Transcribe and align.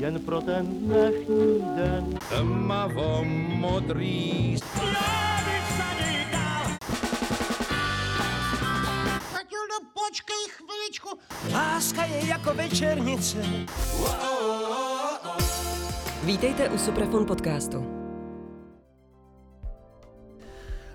jen 0.00 0.20
pro 0.20 0.40
ten 0.40 0.66
dnešní 0.66 1.62
den. 1.76 2.18
Tmavo 2.28 3.24
modrý 3.54 4.56
Matildo, 9.32 9.76
počkej 9.94 10.44
chviličku. 10.48 11.08
Láska 11.52 12.04
je 12.04 12.26
jako 12.26 12.54
večernice. 12.54 13.38
Vítejte 16.24 16.68
u 16.68 16.78
Suprafon 16.78 17.26
podcastu. 17.26 18.09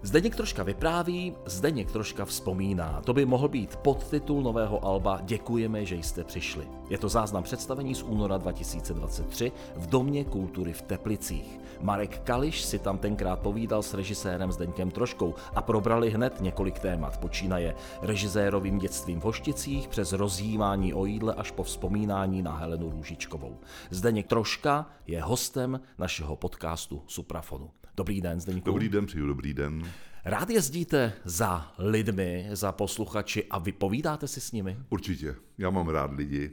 Zdeněk 0.05 0.35
troška 0.35 0.63
vypráví, 0.63 1.33
Zdeněk 1.45 1.91
troška 1.91 2.25
vzpomíná. 2.25 3.01
To 3.05 3.13
by 3.13 3.25
mohl 3.25 3.47
být 3.47 3.75
podtitul 3.75 4.41
nového 4.41 4.85
alba 4.85 5.19
Děkujeme, 5.23 5.85
že 5.85 5.95
jste 5.95 6.23
přišli. 6.23 6.67
Je 6.89 6.97
to 6.97 7.09
záznam 7.09 7.43
představení 7.43 7.95
z 7.95 8.03
února 8.03 8.37
2023 8.37 9.51
v 9.75 9.87
Domě 9.87 10.25
kultury 10.25 10.73
v 10.73 10.81
Teplicích. 10.81 11.59
Marek 11.81 12.19
Kališ 12.19 12.61
si 12.61 12.79
tam 12.79 12.97
tenkrát 12.97 13.39
povídal 13.39 13.83
s 13.83 13.93
režisérem 13.93 14.51
Zdeňkem 14.51 14.91
Troškou 14.91 15.33
a 15.55 15.61
probrali 15.61 16.09
hned 16.09 16.41
několik 16.41 16.79
témat. 16.79 17.17
Počínaje 17.17 17.75
režisérovým 18.01 18.77
dětstvím 18.77 19.19
v 19.19 19.23
Hošticích, 19.23 19.87
přes 19.87 20.13
rozjímání 20.13 20.93
o 20.93 21.05
jídle 21.05 21.33
až 21.33 21.51
po 21.51 21.63
vzpomínání 21.63 22.41
na 22.41 22.55
Helenu 22.55 22.89
Růžičkovou. 22.89 23.57
Zdeněk 23.89 24.27
Troška 24.27 24.85
je 25.07 25.21
hostem 25.21 25.79
našeho 25.97 26.35
podcastu 26.35 27.03
Suprafonu. 27.07 27.69
Dobrý 27.97 28.21
den, 28.21 28.39
Zdeňku. 28.41 28.65
Dobrý 28.65 28.89
den, 28.89 29.05
přeju 29.05 29.27
dobrý 29.27 29.53
den. 29.53 29.91
Rád 30.25 30.49
jezdíte 30.49 31.13
za 31.25 31.73
lidmi, 31.77 32.49
za 32.51 32.71
posluchači 32.71 33.45
a 33.49 33.59
vypovídáte 33.59 34.27
si 34.27 34.41
s 34.41 34.51
nimi? 34.51 34.77
Určitě. 34.89 35.35
Já 35.57 35.69
mám 35.69 35.87
rád 35.89 36.11
lidi, 36.13 36.51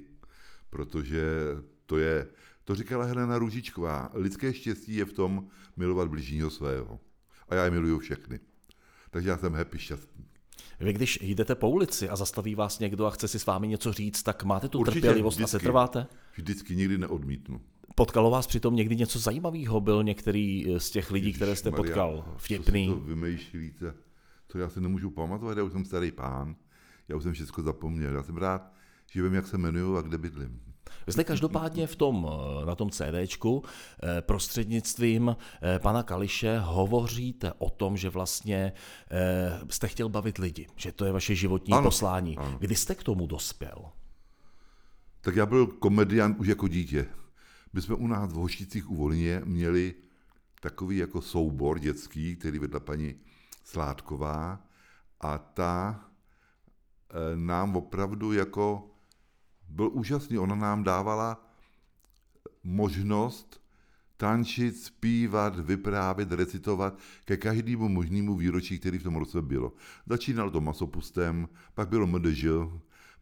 protože 0.71 1.23
to 1.87 1.99
je, 1.99 2.27
to 2.65 2.75
říkala 2.75 3.05
Helena 3.05 3.39
Růžičková, 3.39 4.11
lidské 4.15 4.55
štěstí 4.55 4.95
je 4.95 5.05
v 5.05 5.13
tom 5.13 5.47
milovat 5.77 6.09
bližního 6.09 6.51
svého. 6.51 7.01
A 7.49 7.55
já 7.55 7.65
je 7.65 7.71
miluju 7.71 7.99
všechny. 7.99 8.41
Takže 9.11 9.29
já 9.29 9.39
jsem 9.39 9.55
happy, 9.55 9.79
šťastný. 9.79 10.25
Vy 10.81 10.93
když 10.93 11.19
jdete 11.23 11.55
po 11.55 11.71
ulici 11.71 12.09
a 12.09 12.17
zastaví 12.17 12.55
vás 12.55 12.79
někdo 12.79 13.07
a 13.07 13.11
chce 13.11 13.29
si 13.29 13.39
s 13.39 13.47
vámi 13.47 13.69
něco 13.69 13.93
říct, 13.93 14.23
tak 14.23 14.45
máte 14.45 14.69
tu 14.69 14.79
Určitě, 14.79 15.01
trpělivost 15.01 15.35
a 15.35 15.37
vždycky. 15.37 15.51
se 15.51 15.59
trváte? 15.59 16.07
Vždycky 16.37 16.77
nikdy 16.77 16.99
neodmítnu. 16.99 17.61
Potkalo 17.95 18.31
vás 18.31 18.47
přitom 18.47 18.77
někdy 18.77 18.97
něco 18.97 19.19
zajímavého? 19.19 19.81
Byl 19.81 20.05
některý 20.05 20.67
z 20.79 20.91
těch 20.91 21.11
lidí, 21.11 21.33
které 21.33 21.57
jste 21.57 21.69
Ježišmarja, 21.69 22.07
potkal, 22.07 22.35
vtipný? 22.37 22.87
si 22.89 22.95
to 22.95 23.01
vymýšlíte? 23.01 23.95
To 24.47 24.59
já 24.59 24.69
si 24.69 24.81
nemůžu 24.81 25.11
pamatovat, 25.11 25.59
já 25.59 25.65
už 25.65 25.73
jsem 25.73 25.85
starý 25.85 26.13
pán. 26.13 26.57
Já 27.09 27.17
už 27.17 27.23
jsem 27.23 27.33
všechno 27.33 27.65
zapomněl. 27.65 28.15
Já 28.15 28.23
jsem 28.23 28.37
rád, 28.37 28.73
že 29.11 29.23
vím, 29.23 29.35
jak 29.35 29.47
se 29.47 29.57
jmenuju 29.57 29.97
a 29.97 30.03
kde 30.03 30.19
bydlím. 30.19 30.61
Vy 31.07 31.13
jste 31.13 31.25
každopádně 31.25 31.87
v 31.87 31.97
tom, 31.97 32.29
eh, 32.63 32.67
na 32.67 32.75
tom 32.75 32.91
CDčku 32.91 33.63
eh, 34.03 34.23
prostřednictvím 34.23 35.37
eh, 35.63 35.79
pana 35.79 36.03
Kališe 36.03 36.59
hovoříte 36.59 37.53
o 37.59 37.71
tom, 37.71 37.97
že 37.97 38.09
vlastně 38.11 38.73
eh, 39.11 39.61
jste 39.71 39.89
chtěl 39.89 40.09
bavit 40.09 40.39
lidi, 40.39 40.67
že 40.77 40.93
to 40.93 41.05
je 41.05 41.13
vaše 41.13 41.35
životní 41.35 41.73
Ano, 41.75 41.83
poslání. 41.83 42.37
ano. 42.37 42.57
Kdy 42.59 42.75
jste 42.77 42.95
k 42.95 43.03
tomu 43.03 43.27
dospěl? 43.27 43.85
Tak 45.21 45.37
já 45.37 45.47
byl 45.47 45.67
komediant 45.67 46.39
už 46.41 46.47
jako 46.47 46.69
dítě. 46.69 47.07
My 47.73 47.83
jsme 47.83 47.95
u 47.95 48.07
nás 48.07 48.33
v 48.33 48.37
Hošticích 48.37 48.91
u 48.91 48.97
Volině 48.97 49.43
měli 49.45 49.95
takový 50.61 50.97
jako 50.97 51.23
soubor 51.23 51.79
dětský, 51.79 52.37
který 52.37 52.59
vedla 52.59 52.81
paní 52.81 53.15
Sládková 53.65 54.67
a 55.21 55.39
ta 55.39 56.05
eh, 57.11 57.37
nám 57.37 57.77
opravdu 57.77 58.33
jako 58.33 58.91
byl 59.69 59.91
úžasný. 59.93 60.39
Ona 60.39 60.55
nám 60.55 60.85
dávala 60.85 61.49
možnost 62.63 63.63
tančit, 64.17 64.77
zpívat, 64.77 65.59
vyprávět, 65.59 66.33
recitovat 66.33 66.99
ke 67.25 67.37
každému 67.37 67.89
možnému 67.89 68.37
výročí, 68.37 68.79
který 68.79 68.99
v 68.99 69.03
tom 69.03 69.17
roce 69.17 69.43
bylo. 69.43 69.73
Začínalo 70.07 70.51
to 70.51 70.61
masopustem, 70.61 71.49
pak 71.75 71.89
bylo 71.89 72.07
MDŽ, 72.07 72.45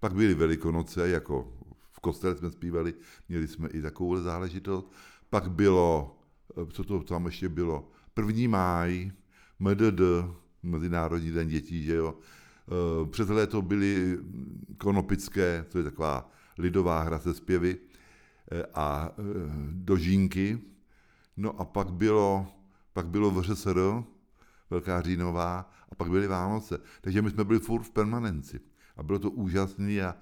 pak 0.00 0.14
byly 0.14 0.34
Velikonoce, 0.34 1.08
jako 1.08 1.59
kostele 2.00 2.36
jsme 2.36 2.50
zpívali, 2.50 2.94
měli 3.28 3.48
jsme 3.48 3.68
i 3.68 3.82
takovou 3.82 4.16
záležitost, 4.16 4.92
pak 5.30 5.50
bylo, 5.50 6.18
eh, 6.62 6.66
co 6.72 6.84
to 6.84 7.00
tam 7.00 7.26
ještě 7.26 7.48
bylo, 7.48 7.90
1. 8.14 8.48
máj, 8.48 9.10
MDD, 9.58 10.00
Mezinárodní 10.62 11.30
den 11.30 11.48
dětí, 11.48 11.82
že 11.82 11.94
jo, 11.94 12.14
Eh, 12.70 13.06
přes 13.06 13.28
léto 13.28 13.62
byly 13.62 14.18
konopické, 14.78 15.64
to 15.68 15.78
je 15.78 15.84
taková 15.84 16.30
lidová 16.58 17.02
hra 17.02 17.18
se 17.18 17.34
zpěvy, 17.34 17.78
eh, 18.52 18.64
a 18.74 19.10
dožínky. 19.70 20.58
No 21.36 21.60
a 21.60 21.64
pak 21.64 21.92
bylo, 21.92 22.46
pak 22.92 23.06
bylo 23.06 23.30
VŘSR, 23.30 24.04
Velká 24.70 25.02
říjnová, 25.02 25.70
a 25.90 25.94
pak 25.94 26.10
byly 26.10 26.26
Vánoce. 26.26 26.78
Takže 27.00 27.22
my 27.22 27.30
jsme 27.30 27.44
byli 27.44 27.58
furt 27.58 27.82
v 27.82 27.90
permanenci. 27.90 28.60
A 28.96 29.02
bylo 29.02 29.18
to 29.18 29.30
úžasné 29.30 30.02
a, 30.02 30.14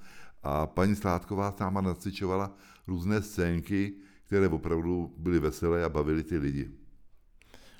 a 0.43 0.66
paní 0.66 0.97
Sládková 0.97 1.53
s 1.53 1.59
náma 1.59 1.81
nacvičovala 1.81 2.50
různé 2.87 3.22
scénky, 3.22 3.93
které 4.26 4.49
opravdu 4.49 5.15
byly 5.16 5.38
veselé 5.38 5.84
a 5.84 5.88
bavily 5.88 6.25
ty 6.25 6.38
lidi. 6.38 6.71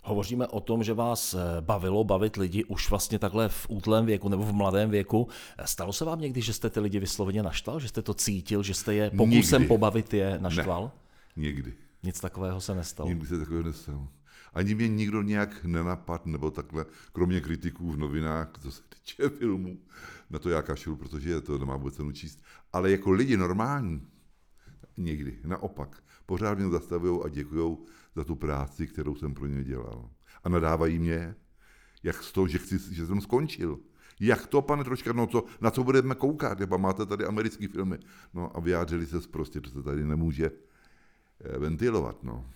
Hovoříme 0.05 0.47
o 0.47 0.61
tom, 0.61 0.85
že 0.85 0.95
vás 0.95 1.35
eh, 1.35 1.39
bavilo 1.61 2.05
bavit 2.05 2.37
lidi 2.37 2.65
už 2.65 2.91
vlastně 2.91 3.19
takhle 3.19 3.49
v 3.49 3.67
útlém 3.69 4.07
věku 4.07 4.29
nebo 4.29 4.43
v 4.43 4.53
mladém 4.53 4.91
věku. 4.91 5.29
Stalo 5.65 5.93
se 5.93 6.05
vám 6.05 6.21
někdy, 6.21 6.41
že 6.43 6.53
jste 6.53 6.71
ty 6.71 6.81
lidi 6.81 6.99
vysloveně 6.99 7.43
naštval, 7.43 7.81
že 7.81 7.89
jste 7.89 8.03
to 8.03 8.15
cítil, 8.15 8.63
že 8.63 8.75
jste 8.75 8.95
je 8.95 9.11
pokusem 9.11 9.61
Nikdy. 9.63 9.69
pobavit 9.69 10.15
je 10.15 10.39
naštval? 10.39 10.91
Ne, 11.37 11.43
nikdy. 11.43 11.73
Nic 12.03 12.21
takového 12.21 12.61
se 12.61 12.75
nestalo. 12.75 13.09
Nikdy 13.09 13.27
se 13.27 13.39
takového 13.39 13.63
nestalo. 13.63 14.09
Ani 14.55 14.75
mě 14.75 14.89
nikdo 14.89 15.23
nějak 15.23 15.65
nenapad, 15.65 16.27
nebo 16.27 16.51
takhle, 16.51 16.87
kromě 17.13 17.41
kritiků 17.41 17.93
v 17.93 17.97
novinách, 17.97 18.51
co 18.61 18.73
se 18.73 18.83
týče 18.89 19.29
filmů. 19.39 19.79
Na 20.31 20.39
to 20.39 20.51
já 20.51 20.63
kašlu, 20.63 20.97
protože 20.97 21.41
to 21.41 21.59
nemá 21.59 21.77
vůbec 21.77 21.95
cenu 21.95 22.13
číst. 22.13 22.43
Ale 22.73 22.91
jako 22.91 23.11
lidi 23.11 23.37
normální, 23.37 24.07
nikdy. 24.97 25.39
Naopak. 25.45 26.03
Pořád 26.27 26.59
mě 26.59 26.69
zastavují 26.69 27.21
a 27.25 27.29
děkují 27.29 27.77
za 28.17 28.25
tu 28.25 28.37
práci, 28.37 28.87
kterou 28.87 29.15
jsem 29.15 29.35
pro 29.35 29.47
ně 29.47 29.65
dělal. 29.65 30.11
A 30.45 30.49
nadávají 30.49 30.99
mě, 30.99 31.35
jak 32.03 32.23
z 32.23 32.33
toho, 32.33 32.49
že, 32.49 32.59
chci, 32.59 32.95
že 32.95 33.07
jsem 33.07 33.21
skončil. 33.21 33.79
Jak 34.21 34.47
to, 34.47 34.63
pane 34.63 34.85
Troška, 34.85 35.13
no 35.13 35.27
to, 35.27 35.45
na 35.61 35.71
co 35.71 35.85
budeme 35.85 36.15
koukat, 36.15 36.61
Jeba, 36.61 36.77
máte 36.77 37.07
tady 37.07 37.25
americké 37.25 37.69
filmy. 37.69 37.99
No 38.35 38.57
a 38.57 38.61
vyjádřili 38.61 39.07
se 39.07 39.21
prostě, 39.21 39.61
že 39.65 39.71
se 39.71 39.83
tady 39.83 40.05
nemůže 40.05 40.51
eh, 41.41 41.59
ventilovat, 41.59 42.23
no. 42.23 42.51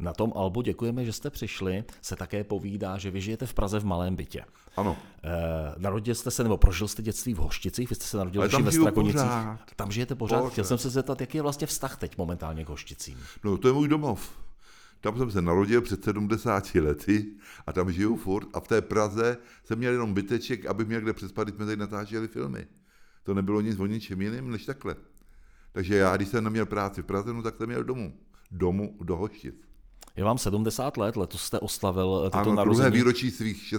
Na 0.00 0.12
tom 0.12 0.32
albu 0.36 0.62
děkujeme, 0.62 1.04
že 1.04 1.12
jste 1.12 1.30
přišli. 1.30 1.84
Se 2.02 2.16
také 2.16 2.44
povídá, 2.44 2.98
že 2.98 3.10
vy 3.10 3.20
žijete 3.20 3.46
v 3.46 3.54
Praze 3.54 3.80
v 3.80 3.84
malém 3.84 4.16
bytě. 4.16 4.44
Ano, 4.76 4.96
E, 5.24 5.74
narodil 5.78 6.14
jste 6.14 6.30
se, 6.30 6.42
nebo 6.42 6.56
prožil 6.56 6.88
jste 6.88 7.02
dětství 7.02 7.34
v 7.34 7.38
Hošticích, 7.38 7.90
vy 7.90 7.94
jste 7.96 8.04
se 8.04 8.16
narodil 8.16 8.48
tam 8.48 8.62
ve 8.64 8.72
Strakonicích. 8.72 9.20
pořád. 9.20 9.58
Tam 9.76 9.92
žijete 9.92 10.14
pořád. 10.14 10.38
Pořád. 10.38 10.52
Chtěl 10.52 10.64
jsem 10.64 10.78
se 10.78 10.90
zeptat, 10.90 11.20
jaký 11.20 11.38
je 11.38 11.42
vlastně 11.42 11.66
vztah 11.66 11.96
teď 11.96 12.18
momentálně 12.18 12.64
k 12.64 12.68
Hošticím. 12.68 13.18
No, 13.44 13.58
to 13.58 13.68
je 13.68 13.74
můj 13.74 13.88
domov. 13.88 14.30
Tam 15.00 15.18
jsem 15.18 15.30
se 15.30 15.42
narodil 15.42 15.82
před 15.82 16.04
70 16.04 16.74
lety 16.74 17.26
a 17.66 17.72
tam 17.72 17.92
žiju 17.92 18.16
furt. 18.16 18.48
A 18.52 18.60
v 18.60 18.68
té 18.68 18.80
Praze 18.82 19.36
jsem 19.64 19.78
měl 19.78 19.92
jenom 19.92 20.14
byteček, 20.14 20.66
aby 20.66 20.84
měl 20.84 21.00
kde 21.00 21.12
přespat, 21.12 21.44
když 21.48 21.56
jsme 21.56 21.64
tady 21.64 21.76
natáčeli 21.76 22.28
filmy. 22.28 22.66
To 23.22 23.34
nebylo 23.34 23.60
nic 23.60 23.78
o 23.80 23.86
ničem 23.86 24.22
jiným 24.22 24.50
než 24.50 24.64
takhle. 24.66 24.96
Takže 25.72 25.96
já, 25.96 26.16
když 26.16 26.28
jsem 26.28 26.44
neměl 26.44 26.66
práci 26.66 27.02
v 27.02 27.06
Praze, 27.06 27.32
no, 27.32 27.42
tak 27.42 27.56
jsem 27.56 27.66
měl 27.66 27.84
domů. 27.84 28.12
Domů 28.50 28.96
do 29.00 29.16
Hoštic. 29.16 29.54
Je 30.20 30.24
vám 30.24 30.38
70 30.38 30.96
let, 30.96 31.16
letos 31.16 31.42
jste 31.42 31.58
oslavil 31.60 32.22
eh, 32.26 32.30
toto 32.30 32.36
Ano, 32.36 32.44
druhé 32.44 32.56
narození. 32.56 32.96
výročí 32.96 33.30
svých 33.30 33.74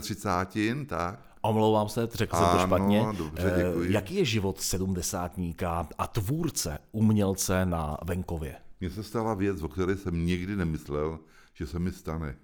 35, 0.00 0.88
tak. 0.88 1.36
Omlouvám 1.42 1.88
se, 1.88 2.08
řekl 2.12 2.36
jsem 2.36 2.46
to 2.52 2.66
špatně. 2.66 3.06
dobře, 3.18 3.52
Eh, 3.56 3.62
děkuji. 3.68 3.92
Jaký 3.92 4.14
je 4.14 4.24
život 4.24 4.60
sedmdesátníka 4.60 5.88
a 5.98 6.06
tvůrce, 6.06 6.78
umělce 6.92 7.66
na 7.66 7.96
venkově? 8.04 8.56
Mně 8.80 8.90
se 8.90 9.02
stala 9.02 9.34
věc, 9.34 9.62
o 9.62 9.68
které 9.68 9.96
jsem 9.96 10.26
nikdy 10.26 10.56
nemyslel, 10.56 11.18
že 11.54 11.66
se 11.66 11.78
mi 11.78 11.92
stane. 11.92 12.36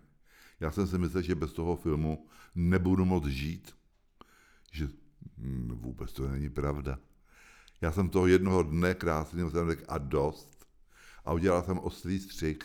Já 0.60 0.70
jsem 0.70 0.86
si 0.86 0.98
myslel, 0.98 1.22
že 1.22 1.34
bez 1.34 1.52
toho 1.52 1.76
filmu 1.76 2.26
nebudu 2.54 3.04
moc 3.04 3.26
žít. 3.26 3.72
Že 4.72 4.88
hm, 5.38 5.78
vůbec 5.80 6.12
to 6.12 6.28
není 6.28 6.50
pravda. 6.50 6.98
Já 7.80 7.92
jsem 7.92 8.08
toho 8.08 8.26
jednoho 8.26 8.62
dne 8.62 8.94
krásně 8.94 9.50
jsem 9.50 9.70
řekl 9.70 9.84
a 9.88 9.98
dost. 9.98 10.66
A 11.24 11.32
udělal 11.32 11.62
jsem 11.62 11.78
ostrý 11.78 12.18
střih. 12.20 12.58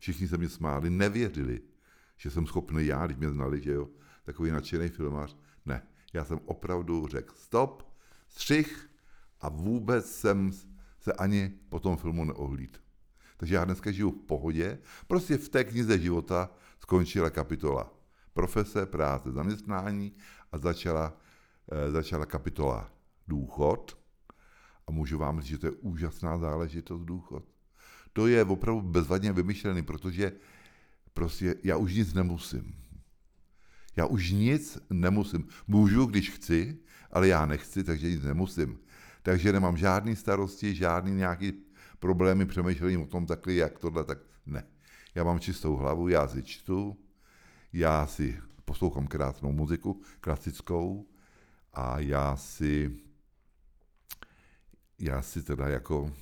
Všichni 0.00 0.28
se 0.28 0.38
mi 0.38 0.48
smáli, 0.48 0.90
nevěřili, 0.90 1.60
že 2.16 2.30
jsem 2.30 2.46
schopný 2.46 2.86
já, 2.86 3.06
když 3.06 3.18
mě 3.18 3.30
znali, 3.30 3.60
že 3.60 3.72
jo, 3.72 3.88
takový 4.24 4.50
nadšený 4.50 4.88
filmař. 4.88 5.36
Ne, 5.66 5.82
já 6.12 6.24
jsem 6.24 6.40
opravdu 6.44 7.06
řekl 7.06 7.34
stop, 7.36 7.92
střih 8.28 8.90
a 9.40 9.48
vůbec 9.48 10.12
jsem 10.12 10.52
se 11.00 11.12
ani 11.12 11.52
po 11.68 11.80
tom 11.80 11.96
filmu 11.96 12.24
neohlíd. 12.24 12.82
Takže 13.36 13.54
já 13.54 13.64
dneska 13.64 13.92
žiju 13.92 14.10
v 14.10 14.26
pohodě. 14.26 14.78
Prostě 15.06 15.38
v 15.38 15.48
té 15.48 15.64
knize 15.64 15.98
života 15.98 16.50
skončila 16.78 17.30
kapitola 17.30 17.92
profese, 18.32 18.86
práce, 18.86 19.32
zaměstnání 19.32 20.12
a 20.52 20.58
začala, 20.58 21.16
eh, 21.72 21.90
začala 21.90 22.26
kapitola 22.26 22.92
důchod. 23.28 23.98
A 24.86 24.90
můžu 24.90 25.18
vám 25.18 25.40
říct, 25.40 25.50
že 25.50 25.58
to 25.58 25.66
je 25.66 25.72
úžasná 25.72 26.38
záležitost 26.38 27.00
důchod. 27.00 27.44
To 28.12 28.26
je 28.26 28.44
opravdu 28.44 28.80
bezvadně 28.80 29.32
vymyšlený, 29.32 29.82
protože 29.82 30.32
prostě 31.14 31.54
já 31.62 31.76
už 31.76 31.94
nic 31.94 32.14
nemusím. 32.14 32.74
Já 33.96 34.06
už 34.06 34.30
nic 34.30 34.78
nemusím. 34.90 35.48
Můžu, 35.66 36.06
když 36.06 36.30
chci, 36.30 36.78
ale 37.10 37.28
já 37.28 37.46
nechci, 37.46 37.84
takže 37.84 38.10
nic 38.10 38.22
nemusím. 38.22 38.78
Takže 39.22 39.52
nemám 39.52 39.76
žádný 39.76 40.16
starosti, 40.16 40.74
žádný 40.74 41.12
nějaký 41.12 41.52
problémy 41.98 42.46
přemýšlením 42.46 43.02
o 43.02 43.06
tom 43.06 43.26
takhle, 43.26 43.52
jak 43.52 43.78
tohle, 43.78 44.04
tak 44.04 44.18
ne. 44.46 44.64
Já 45.14 45.24
mám 45.24 45.40
čistou 45.40 45.76
hlavu, 45.76 46.08
já 46.08 46.28
si 46.28 46.42
čtu, 46.42 46.96
já 47.72 48.06
si 48.06 48.40
poslouchám 48.64 49.06
krásnou 49.06 49.52
muziku, 49.52 50.02
klasickou, 50.20 51.06
a 51.74 51.98
já 51.98 52.36
si, 52.36 52.96
já 54.98 55.22
si 55.22 55.42
teda 55.42 55.68
jako 55.68 56.12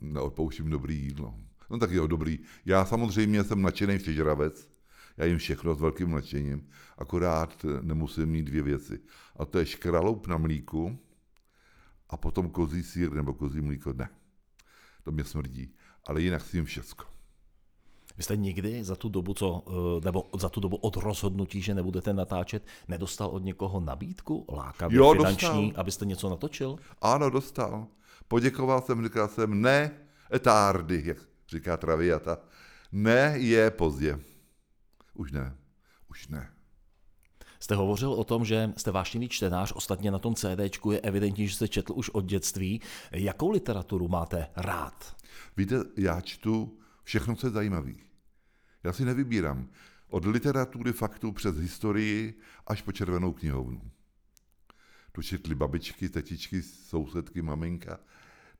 neodpouštím 0.00 0.70
dobrý 0.70 0.98
jídlo. 0.98 1.34
No 1.70 1.78
tak 1.78 1.90
jo, 1.90 2.06
dobrý. 2.06 2.38
Já 2.64 2.84
samozřejmě 2.84 3.44
jsem 3.44 3.62
nadšený 3.62 3.98
všežravec, 3.98 4.68
já 5.16 5.24
jim 5.24 5.38
všechno 5.38 5.74
s 5.74 5.80
velkým 5.80 6.10
nadšením, 6.10 6.68
akorát 6.98 7.66
nemusím 7.82 8.26
mít 8.26 8.42
dvě 8.42 8.62
věci. 8.62 9.00
A 9.36 9.44
to 9.44 9.58
je 9.58 9.66
škraloup 9.66 10.26
na 10.26 10.36
mlíku 10.36 10.98
a 12.08 12.16
potom 12.16 12.50
kozí 12.50 12.82
sír 12.82 13.12
nebo 13.12 13.34
kozí 13.34 13.60
mlíko. 13.60 13.92
Ne, 13.92 14.08
to 15.04 15.10
mě 15.12 15.24
smrdí. 15.24 15.74
Ale 16.06 16.22
jinak 16.22 16.42
si 16.42 16.56
jim 16.56 16.64
všecko. 16.64 17.04
Vy 18.16 18.22
jste 18.24 18.36
nikdy 18.36 18.84
za 18.84 18.96
tu 18.96 19.08
dobu, 19.08 19.34
co, 19.34 19.64
eh, 19.68 20.04
nebo 20.04 20.24
za 20.38 20.48
tu 20.48 20.60
dobu 20.60 20.76
od 20.76 20.96
rozhodnutí, 20.96 21.62
že 21.62 21.74
nebudete 21.74 22.12
natáčet, 22.12 22.66
nedostal 22.88 23.28
od 23.28 23.44
někoho 23.44 23.80
nabídku 23.80 24.46
lákavě 24.52 24.98
Jo, 24.98 25.12
finanční, 25.12 25.66
dostal. 25.66 25.80
abyste 25.80 26.04
něco 26.04 26.28
natočil? 26.30 26.76
Ano, 27.02 27.30
dostal. 27.30 27.86
Poděkoval 28.30 28.82
jsem, 28.82 29.04
říkal 29.04 29.28
jsem, 29.28 29.60
ne, 29.60 29.90
etárdy, 30.34 31.02
jak 31.04 31.16
říká 31.48 31.76
Traviata. 31.76 32.38
Ne, 32.92 33.34
je 33.36 33.70
pozdě. 33.70 34.18
Už 35.14 35.32
ne, 35.32 35.56
už 36.10 36.28
ne. 36.28 36.50
Jste 37.60 37.74
hovořil 37.74 38.12
o 38.12 38.24
tom, 38.24 38.44
že 38.44 38.72
jste 38.76 38.90
vášnivý 38.90 39.28
čtenář, 39.28 39.72
ostatně 39.72 40.10
na 40.10 40.18
tom 40.18 40.34
CDčku 40.34 40.92
je 40.92 41.00
evidentní, 41.00 41.48
že 41.48 41.54
jste 41.54 41.68
četl 41.68 41.92
už 41.96 42.10
od 42.10 42.24
dětství. 42.24 42.80
Jakou 43.12 43.50
literaturu 43.50 44.08
máte 44.08 44.48
rád? 44.56 45.16
Víte, 45.56 45.76
já 45.96 46.20
čtu 46.20 46.78
všechno, 47.02 47.36
co 47.36 47.46
je 47.46 47.50
zajímavé. 47.50 47.92
Já 48.84 48.92
si 48.92 49.04
nevybírám. 49.04 49.68
Od 50.08 50.24
literatury 50.24 50.92
faktů 50.92 51.32
přes 51.32 51.56
historii 51.56 52.40
až 52.66 52.82
po 52.82 52.92
červenou 52.92 53.32
knihovnu. 53.32 53.90
Tu 55.12 55.22
četli 55.22 55.54
babičky, 55.54 56.08
tetičky, 56.08 56.62
sousedky, 56.62 57.42
maminka. 57.42 57.98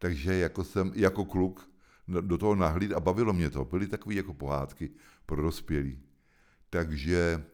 Takže 0.01 0.35
jako 0.35 0.65
jsem, 0.65 0.93
jako 0.95 1.25
kluk, 1.25 1.71
do 2.09 2.39
toho 2.39 2.55
nahlíd 2.55 2.93
a 2.93 3.01
bavilo 3.01 3.33
mě 3.33 3.51
to. 3.51 3.65
Byly 3.65 3.87
takové 3.87 4.15
jako 4.15 4.35
pohádky 4.35 4.91
pro 5.27 5.43
dospělí. 5.43 5.99
Takže 6.71 7.45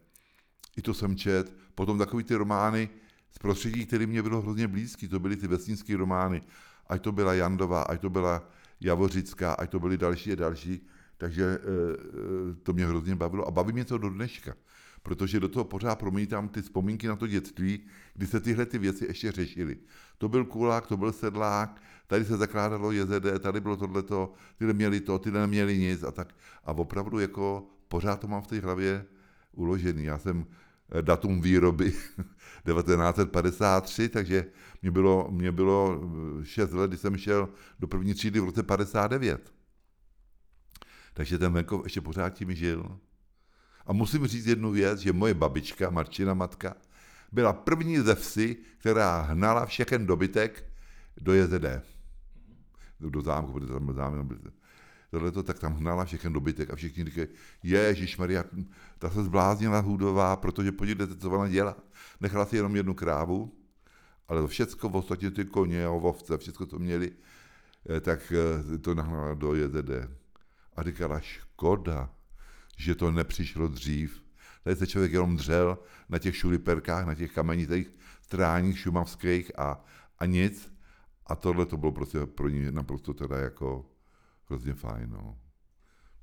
i 0.77 0.83
to 0.83 0.95
jsem 0.95 1.17
čet. 1.17 1.55
Potom 1.75 1.99
takový 1.99 2.25
ty 2.25 2.35
romány 2.35 2.89
z 3.31 3.39
prostředí, 3.39 3.87
které 3.87 4.07
mě 4.07 4.23
bylo 4.23 4.43
hrozně 4.43 4.69
blízký, 4.69 5.09
to 5.09 5.21
byly 5.21 5.37
ty 5.37 5.47
vesnické 5.47 5.97
romány. 5.97 6.43
Ať 6.87 7.03
to 7.03 7.13
byla 7.13 7.35
Jandová, 7.35 7.83
ať 7.83 8.01
to 8.01 8.11
byla 8.11 8.49
Javořická, 8.81 9.53
ať 9.53 9.71
to 9.71 9.81
byly 9.81 9.99
další 9.99 10.33
a 10.33 10.35
další. 10.35 10.87
Takže 11.17 11.45
e, 11.45 11.59
to 12.63 12.73
mě 12.73 12.87
hrozně 12.87 13.17
bavilo 13.17 13.49
a 13.49 13.51
baví 13.51 13.73
mě 13.73 13.85
to 13.85 13.99
do 13.99 14.11
dneška. 14.11 14.55
Protože 15.07 15.41
do 15.41 15.49
toho 15.49 15.65
pořád 15.65 15.99
promítám 15.99 16.49
ty 16.49 16.63
vzpomínky 16.63 17.09
na 17.09 17.17
to 17.17 17.27
dětství, 17.27 17.81
kdy 18.15 18.27
se 18.27 18.41
tyhle 18.41 18.67
ty 18.67 18.79
věci 18.79 19.05
ještě 19.07 19.33
řešily. 19.33 19.79
To 20.19 20.29
byl 20.29 20.45
kulák, 20.45 20.87
to 20.87 20.97
byl 20.97 21.13
sedlák, 21.13 21.83
tady 22.07 22.25
se 22.25 22.37
zakládalo 22.37 22.93
JZD, 22.93 23.39
tady 23.41 23.61
bylo 23.61 23.77
tohleto, 23.77 24.33
tyhle 24.59 24.75
měli 24.75 25.01
to, 25.01 25.19
tyhle 25.19 25.41
neměli 25.41 25.79
nic 25.79 26.03
a 26.03 26.11
tak. 26.11 26.35
A 26.65 26.73
opravdu 26.73 27.19
jako 27.19 27.67
pořád 27.89 28.21
to 28.21 28.27
mám 28.29 28.43
v 28.43 28.47
té 28.47 28.61
hlavě 28.61 29.07
uložený. 29.53 30.05
Já 30.05 30.19
jsem 30.19 30.47
eh, 30.91 31.03
datum 31.03 31.41
výroby 31.41 31.93
1953, 32.67 34.09
takže 34.09 34.45
mě 34.83 34.91
bylo, 34.91 35.29
mě 35.31 35.53
bylo 35.53 36.01
6 36.43 36.73
let, 36.73 36.89
když 36.89 37.01
jsem 37.01 37.17
šel 37.17 37.49
do 37.79 37.87
první 37.87 38.15
třídy 38.15 38.41
v 38.41 38.45
roce 38.45 38.63
59. 38.63 39.53
Takže 41.15 41.39
ten 41.39 41.53
venkov 41.53 41.85
ještě 41.85 42.01
pořád 42.01 42.31
tím 42.31 42.55
žil. 42.55 42.99
A 43.87 43.93
musím 43.93 44.27
říct 44.27 44.47
jednu 44.47 44.73
věc, 44.73 45.01
že 45.01 45.13
moje 45.13 45.35
babička, 45.35 45.91
Marčina 45.91 46.35
matka, 46.35 46.77
byla 47.33 47.53
první 47.53 47.99
ze 47.99 48.15
vsi, 48.15 48.57
která 48.79 49.21
hnala 49.21 49.67
všechen 49.67 50.07
dobytek 50.07 50.65
do 51.21 51.35
JZD. 51.35 51.65
Do 53.01 53.23
zámku, 53.23 53.53
protože 53.53 53.73
tam 53.73 53.85
byl 53.85 53.95
zámek. 53.95 54.39
Tohle 55.11 55.33
to, 55.33 55.43
tak 55.43 55.59
tam 55.59 55.75
hnala 55.75 56.05
všechen 56.05 56.33
dobytek 56.33 56.71
a 56.71 56.77
všichni 56.77 57.05
říkají, 57.05 57.29
Ježíš 57.63 58.17
Maria, 58.17 58.45
ta 58.99 59.11
se 59.11 59.25
zbláznila 59.25 59.81
hudová, 59.81 60.37
protože 60.37 60.73
podívejte, 60.73 61.17
co 61.17 61.31
ona 61.31 61.49
dělá. 61.49 61.77
Nechala 62.21 62.47
si 62.47 62.57
jenom 62.57 62.77
jednu 62.77 62.95
krávu, 62.95 63.53
ale 64.29 64.41
to 64.41 64.47
všecko, 64.47 64.89
ostatně 64.89 65.31
ty 65.31 65.45
koně 65.45 65.87
a 65.87 65.91
ovce, 65.91 66.39
všechno 66.39 66.67
to 66.67 66.79
měli, 66.79 67.13
eh, 67.97 68.01
tak 68.01 68.33
eh, 68.33 68.79
to 68.79 68.95
nahnala 68.95 69.35
do 69.35 69.55
JZD. 69.55 69.91
A 70.77 70.83
říkala, 70.83 71.21
škoda, 71.21 72.11
že 72.77 72.95
to 72.95 73.11
nepřišlo 73.11 73.69
dřív. 73.69 74.23
Tady 74.65 74.77
se 74.77 74.87
člověk 74.87 75.13
jenom 75.13 75.37
dřel 75.37 75.79
na 76.09 76.19
těch 76.19 76.37
šuliperkách, 76.37 77.07
na 77.07 77.15
těch 77.15 77.33
kamenitých 77.33 77.91
stráních 78.23 78.79
šumavských 78.79 79.59
a, 79.59 79.85
a 80.19 80.27
nic. 80.27 80.73
A 81.27 81.37
tohle 81.37 81.67
to 81.67 81.77
bylo 81.77 81.93
prostě 81.93 82.27
pro 82.27 82.49
ní 82.49 82.67
naprosto 82.71 83.15
teda 83.15 83.39
jako 83.39 83.87
hrozně 84.49 84.75
fajn. 84.75 85.11
No. 85.11 85.39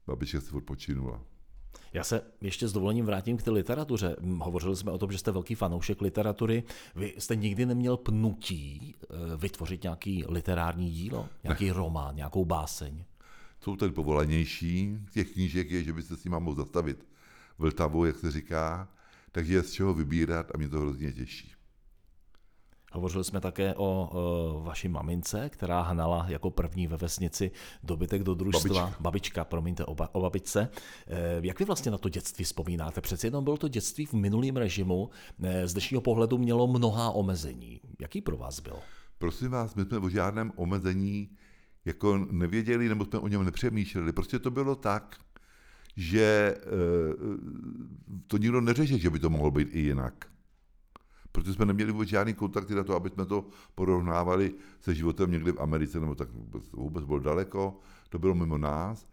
Babička 0.07 0.41
si 0.41 0.51
odpočinula. 0.55 1.21
Já 1.94 2.03
se 2.03 2.21
ještě 2.41 2.67
s 2.67 2.73
dovolením 2.73 3.05
vrátím 3.05 3.38
k 3.38 3.44
té 3.44 3.51
literatuře. 3.51 4.15
Hovořili 4.39 4.75
jsme 4.75 4.91
o 4.91 4.97
tom, 4.97 5.11
že 5.11 5.17
jste 5.17 5.31
velký 5.31 5.55
fanoušek 5.55 6.01
literatury. 6.01 6.63
Vy 6.95 7.13
jste 7.17 7.35
nikdy 7.35 7.65
neměl 7.65 7.97
pnutí 7.97 8.95
eh, 9.01 9.38
vytvořit 9.38 9.83
nějaký 9.83 10.23
literární 10.27 10.91
dílo, 10.91 11.29
nějaký 11.44 11.67
ne. 11.67 11.73
román, 11.73 12.15
nějakou 12.15 12.45
báseň? 12.45 13.03
Jsou 13.63 13.75
tady 13.75 13.92
povolanější, 13.92 14.98
těch 15.13 15.33
knížek 15.33 15.71
je, 15.71 15.83
že 15.83 15.94
byste 15.94 16.15
si 16.15 16.30
mohl 16.30 16.56
zastavit 16.56 17.07
Vltavu, 17.57 18.06
jak 18.06 18.19
se 18.19 18.31
říká, 18.31 18.89
takže 19.31 19.54
je 19.54 19.63
z 19.63 19.71
čeho 19.71 19.94
vybírat 19.94 20.51
a 20.56 20.57
mě 20.57 20.69
to 20.69 20.80
hrozně 20.80 21.12
těší. 21.12 21.51
Hovořili 22.92 23.24
jsme 23.24 23.42
také 23.42 23.75
o 23.75 24.10
uh, 24.57 24.65
vaší 24.65 24.88
mamince, 24.88 25.50
která 25.50 25.81
hnala 25.81 26.25
jako 26.30 26.51
první 26.51 26.88
ve 26.88 26.98
vesnici 26.98 27.51
dobytek 27.83 28.24
do 28.24 28.33
družstva. 28.33 28.81
Babička. 28.81 29.01
Babička, 29.01 29.46
promiňte, 29.46 29.86
o, 29.86 29.96
ba- 29.96 30.10
o 30.12 30.22
babičce. 30.22 30.70
Uh, 30.70 31.46
jak 31.46 31.60
vy 31.60 31.65
vlastně 31.65 31.91
na 31.91 31.98
to 31.98 32.10
dětství 32.10 32.46
vzpomínáte? 32.46 33.01
Přeci 33.01 33.27
jenom 33.27 33.43
bylo 33.43 33.58
to 33.58 33.67
dětství 33.67 34.05
v 34.05 34.13
minulém 34.13 34.58
režimu, 34.58 35.03
uh, 35.03 35.48
z 35.65 35.74
dnešního 35.74 36.01
pohledu 36.01 36.38
mělo 36.38 36.67
mnohá 36.67 37.12
omezení. 37.12 37.82
Jaký 38.00 38.22
pro 38.22 38.38
vás 38.38 38.60
byl? 38.60 38.75
Prosím 39.17 39.51
vás, 39.51 39.75
my 39.75 39.86
jsme 39.86 39.98
o 39.98 40.10
žádném 40.10 40.51
omezení 40.55 41.29
jako 41.85 42.17
nevěděli, 42.31 42.89
nebo 42.89 43.05
jsme 43.05 43.19
o 43.19 43.27
něm 43.27 43.45
nepřemýšleli. 43.45 44.13
Prostě 44.13 44.39
to 44.39 44.51
bylo 44.51 44.75
tak, 44.75 45.17
že 45.95 46.55
to 48.27 48.37
nikdo 48.37 48.61
neřešil, 48.61 48.97
že 48.97 49.09
by 49.09 49.19
to 49.19 49.29
mohlo 49.29 49.51
být 49.51 49.67
i 49.71 49.79
jinak. 49.79 50.25
Protože 51.31 51.53
jsme 51.53 51.65
neměli 51.65 51.91
vůbec 51.91 52.09
žádný 52.09 52.33
kontakty 52.33 52.75
na 52.75 52.83
to, 52.83 52.95
aby 52.95 53.09
jsme 53.09 53.25
to 53.25 53.49
porovnávali 53.75 54.53
se 54.81 54.95
životem 54.95 55.31
někde 55.31 55.51
v 55.51 55.61
Americe, 55.61 55.99
nebo 55.99 56.15
tak 56.15 56.31
vůbec, 56.31 56.63
vůbec 56.71 57.05
bylo 57.05 57.19
daleko, 57.19 57.79
to 58.09 58.19
bylo 58.19 58.35
mimo 58.35 58.57
nás. 58.57 59.07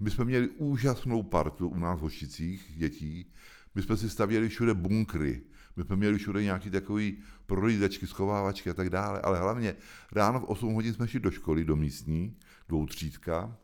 My 0.00 0.10
jsme 0.10 0.24
měli 0.24 0.48
úžasnou 0.48 1.22
partu 1.22 1.68
u 1.68 1.78
nás 1.78 1.98
v 1.98 2.02
Hošicích 2.02 2.72
dětí, 2.76 3.32
my 3.74 3.82
jsme 3.82 3.96
si 3.96 4.10
stavěli 4.10 4.48
všude 4.48 4.74
bunkry, 4.74 5.42
my 5.76 5.84
jsme 5.84 5.96
měli 5.96 6.18
všude 6.18 6.42
nějaký 6.42 6.70
takový 6.70 7.22
prolízačky, 7.46 8.06
schovávačky 8.06 8.70
a 8.70 8.74
tak 8.74 8.90
dále, 8.90 9.20
ale 9.20 9.38
hlavně 9.38 9.76
ráno 10.12 10.40
v 10.40 10.44
8 10.44 10.74
hodin 10.74 10.94
jsme 10.94 11.08
šli 11.08 11.20
do 11.20 11.30
školy, 11.30 11.64
do 11.64 11.76
místní, 11.76 12.36
dvoutřídka 12.68 13.56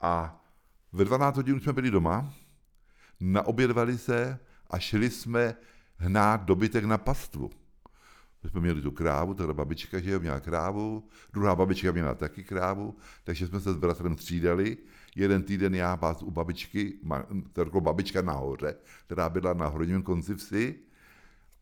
a 0.00 0.44
ve 0.92 1.04
12 1.04 1.36
hodin 1.36 1.60
jsme 1.60 1.72
byli 1.72 1.90
doma, 1.90 2.34
naobědvali 3.20 3.98
se 3.98 4.38
a 4.70 4.78
šli 4.78 5.10
jsme 5.10 5.54
hnát 5.96 6.44
dobytek 6.44 6.84
na 6.84 6.98
pastvu. 6.98 7.50
My 8.42 8.50
jsme 8.50 8.60
měli 8.60 8.82
tu 8.82 8.90
krávu, 8.90 9.34
teda 9.34 9.52
babička, 9.52 10.00
že 10.00 10.18
měla 10.18 10.40
krávu, 10.40 11.08
druhá 11.32 11.54
babička 11.54 11.92
měla 11.92 12.14
taky 12.14 12.44
krávu, 12.44 12.96
takže 13.24 13.46
jsme 13.46 13.60
se 13.60 13.72
s 13.72 13.76
bratrem 13.76 14.16
střídali. 14.16 14.76
Jeden 15.16 15.42
týden 15.42 15.74
já 15.74 15.96
pás 15.96 16.22
u 16.22 16.30
babičky, 16.30 16.94
jako 17.56 17.80
babička 17.80 18.22
nahoře, 18.22 18.76
která 19.06 19.28
byla 19.28 19.54
na 19.54 19.66
horním 19.66 20.02
konci 20.02 20.34
vsi, 20.34 20.78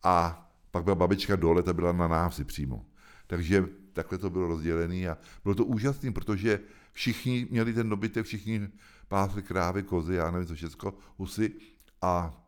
a 0.07 0.47
pak 0.71 0.83
byla 0.83 0.95
babička 0.95 1.35
dole, 1.35 1.63
ta 1.63 1.73
byla 1.73 1.91
na 1.91 2.07
návsi 2.07 2.43
přímo. 2.43 2.85
Takže 3.27 3.65
takhle 3.93 4.17
to 4.17 4.29
bylo 4.29 4.47
rozdělené 4.47 5.09
a 5.09 5.17
bylo 5.43 5.55
to 5.55 5.65
úžasné, 5.65 6.11
protože 6.11 6.59
všichni 6.91 7.47
měli 7.51 7.73
ten 7.73 7.89
dobytek, 7.89 8.25
všichni 8.25 8.69
pásli 9.07 9.43
krávy, 9.43 9.83
kozy, 9.83 10.15
já 10.15 10.31
nevím 10.31 10.47
co 10.47 10.55
všechno, 10.55 10.93
husy 11.17 11.51
a 12.01 12.43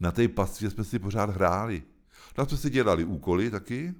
na 0.00 0.12
té 0.12 0.28
pastvě 0.28 0.70
jsme 0.70 0.84
si 0.84 0.98
pořád 0.98 1.30
hráli. 1.30 1.82
Tam 2.32 2.46
jsme 2.46 2.56
si 2.56 2.70
dělali 2.70 3.04
úkoly 3.04 3.50
taky 3.50 3.94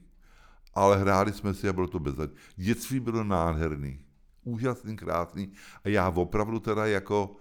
ale 0.74 0.98
hráli 0.98 1.32
jsme 1.32 1.54
si 1.54 1.68
a 1.68 1.72
bylo 1.72 1.86
to 1.86 1.98
bez. 1.98 2.14
Dětství 2.56 3.00
bylo 3.00 3.24
nádherný, 3.24 4.00
úžasný, 4.44 4.96
krásný 4.96 5.52
a 5.84 5.88
já 5.88 6.08
opravdu 6.08 6.60
teda 6.60 6.86
jako, 6.86 7.36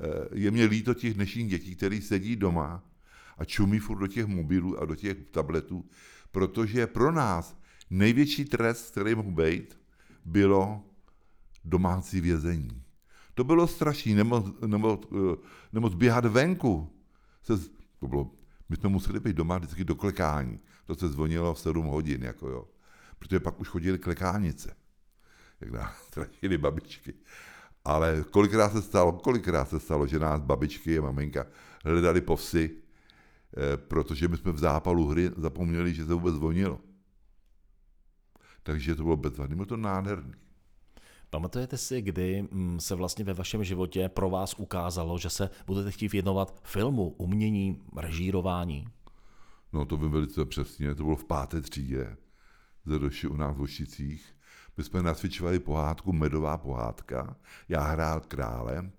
eh, 0.00 0.28
je 0.32 0.50
mě 0.50 0.64
líto 0.64 0.94
těch 0.94 1.14
dnešních 1.14 1.48
dětí, 1.48 1.76
který 1.76 2.02
sedí 2.02 2.36
doma 2.36 2.89
a 3.38 3.44
čumí 3.44 3.78
furt 3.78 3.98
do 3.98 4.06
těch 4.06 4.26
mobilů 4.26 4.82
a 4.82 4.84
do 4.84 4.94
těch 4.94 5.16
tabletů, 5.30 5.84
protože 6.30 6.86
pro 6.86 7.12
nás 7.12 7.56
největší 7.90 8.44
trest, 8.44 8.90
který 8.90 9.14
mohl 9.14 9.30
být, 9.30 9.78
bylo 10.24 10.84
domácí 11.64 12.20
vězení. 12.20 12.82
To 13.34 13.44
bylo 13.44 13.66
strašný, 13.66 14.14
nemoc, 14.14 14.46
nemoc, 14.66 15.08
eh, 15.12 15.36
nemoc 15.72 15.94
běhat 15.94 16.24
venku. 16.24 16.92
Se, 17.42 17.58
to 18.00 18.08
bylo, 18.08 18.30
my 18.68 18.76
jsme 18.76 18.88
museli 18.88 19.20
být 19.20 19.36
doma 19.36 19.58
vždycky 19.58 19.84
do 19.84 19.94
klekání. 19.94 20.60
To 20.86 20.94
se 20.94 21.08
zvonilo 21.08 21.54
v 21.54 21.58
7 21.58 21.86
hodin, 21.86 22.22
jako 22.22 22.48
jo. 22.48 22.68
Protože 23.18 23.40
pak 23.40 23.60
už 23.60 23.68
chodili 23.68 23.98
klekánice, 23.98 24.76
jak 25.60 25.70
nás 25.70 26.02
strašili 26.06 26.58
babičky. 26.58 27.14
Ale 27.84 28.24
kolikrát 28.30 28.72
se 28.72 28.82
stalo, 28.82 29.12
kolikrát 29.12 29.68
se 29.68 29.80
stalo, 29.80 30.06
že 30.06 30.18
nás 30.18 30.40
babičky 30.40 30.98
a 30.98 31.02
maminka 31.02 31.46
hledali 31.84 32.20
po 32.20 32.36
vsi, 32.36 32.76
protože 33.76 34.28
my 34.28 34.36
jsme 34.36 34.52
v 34.52 34.58
zápalu 34.58 35.08
hry 35.08 35.30
zapomněli, 35.36 35.94
že 35.94 36.06
se 36.06 36.14
vůbec 36.14 36.34
zvonilo. 36.34 36.80
Takže 38.62 38.94
to 38.94 39.02
bylo 39.02 39.16
bezvadné, 39.16 39.56
bylo 39.56 39.66
to 39.66 39.76
nádherný. 39.76 40.32
Pamatujete 41.30 41.76
si, 41.76 42.02
kdy 42.02 42.42
mm, 42.50 42.80
se 42.80 42.94
vlastně 42.94 43.24
ve 43.24 43.34
vašem 43.34 43.64
životě 43.64 44.08
pro 44.08 44.30
vás 44.30 44.54
ukázalo, 44.58 45.18
že 45.18 45.30
se 45.30 45.50
budete 45.66 45.90
chtít 45.90 46.12
věnovat 46.12 46.60
filmu, 46.64 47.08
umění, 47.08 47.82
režírování? 47.96 48.88
No 49.72 49.84
to 49.84 49.96
vím 49.96 50.10
velice 50.10 50.44
přesně, 50.44 50.94
to 50.94 51.02
bylo 51.02 51.16
v 51.16 51.24
páté 51.24 51.60
třídě, 51.60 52.16
zedoši 52.86 53.26
u 53.28 53.36
nás 53.36 53.56
v 53.56 53.60
Ošicích. 53.60 54.36
My 54.76 54.84
jsme 54.84 55.02
nacvičovali 55.02 55.58
pohádku 55.58 56.12
Medová 56.12 56.58
pohádka, 56.58 57.36
já 57.68 57.82
hrál 57.82 58.20
krále, 58.20 58.90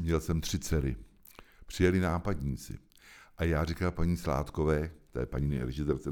měl 0.00 0.20
jsem 0.20 0.40
tři 0.40 0.58
dcery. 0.58 0.96
Přijeli 1.66 2.00
nápadníci 2.00 2.78
a 3.38 3.44
já 3.44 3.64
říkal 3.64 3.90
paní 3.90 4.16
Sládkové, 4.16 4.90
to 5.12 5.20
je 5.20 5.26
paní 5.26 5.58
režisérce 5.58 6.10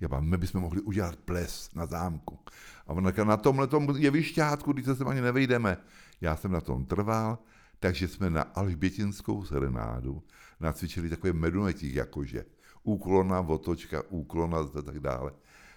já 0.00 0.08
vám, 0.08 0.28
my 0.28 0.36
bychom 0.36 0.60
mohli 0.60 0.80
udělat 0.80 1.16
ples 1.16 1.70
na 1.74 1.86
zámku. 1.86 2.38
A 2.86 2.92
ona 2.92 3.10
říkala, 3.10 3.28
na 3.28 3.36
tomhle 3.36 3.66
tom 3.66 3.96
jevišťátku, 3.96 4.72
když 4.72 4.84
se 4.84 4.96
sem 4.96 5.08
ani 5.08 5.20
nevejdeme. 5.20 5.76
Já 6.20 6.36
jsem 6.36 6.52
na 6.52 6.60
tom 6.60 6.84
trval, 6.84 7.38
takže 7.80 8.08
jsme 8.08 8.30
na 8.30 8.42
Alžbětinskou 8.42 9.44
serenádu 9.44 10.22
nacvičili 10.60 11.10
takové 11.10 11.32
medunetík 11.32 11.94
jakože. 11.94 12.44
Úklona, 12.82 13.40
otočka, 13.40 14.02
úklona 14.08 14.58
a 14.58 14.82
tak 14.82 15.00
dále. 15.00 15.32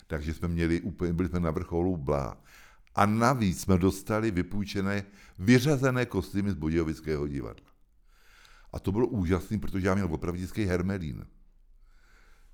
Takže 0.08 0.34
jsme 0.34 0.48
měli 0.48 0.82
úplně, 0.82 1.14
byli 1.14 1.30
jsme 1.30 1.40
na 1.40 1.52
vrcholu 1.52 1.98
blá. 1.98 2.38
A 2.96 3.06
navíc 3.06 3.62
jsme 3.62 3.78
dostali 3.78 4.32
vypůjčené, 4.32 5.04
vyřazené 5.40 6.06
kostýmy 6.06 6.52
z 6.52 6.56
Budějovického 6.56 7.28
divadla. 7.28 7.71
A 8.74 8.80
to 8.80 8.92
bylo 8.92 9.08
úžasné, 9.08 9.60
protože 9.60 9.88
já 9.88 9.96
měl 9.96 10.14
opravdický 10.14 10.66
hermelín. 10.66 11.28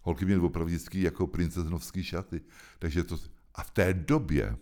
Holky 0.01 0.25
měly 0.25 0.41
opravdický 0.41 1.01
jako 1.01 1.27
princeznovský 1.27 2.03
šaty. 2.03 2.41
Takže 2.79 3.03
to, 3.03 3.17
a 3.55 3.63
v 3.63 3.71
té 3.71 3.93
době 3.93 4.57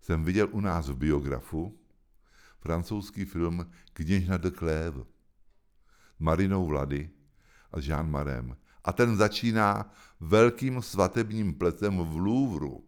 jsem 0.00 0.24
viděl 0.24 0.48
u 0.52 0.60
nás 0.60 0.88
v 0.88 0.96
biografu 0.96 1.78
francouzský 2.58 3.24
film 3.24 3.70
Kněžna 3.92 4.36
de 4.36 4.50
Clève 4.50 5.04
Marinou 6.18 6.66
Vlady 6.66 7.10
a 7.72 7.80
Jean 7.80 8.10
Marem. 8.10 8.56
A 8.84 8.92
ten 8.92 9.16
začíná 9.16 9.92
velkým 10.20 10.82
svatebním 10.82 11.54
plecem 11.54 11.98
v 11.98 12.16
Louvru, 12.16 12.84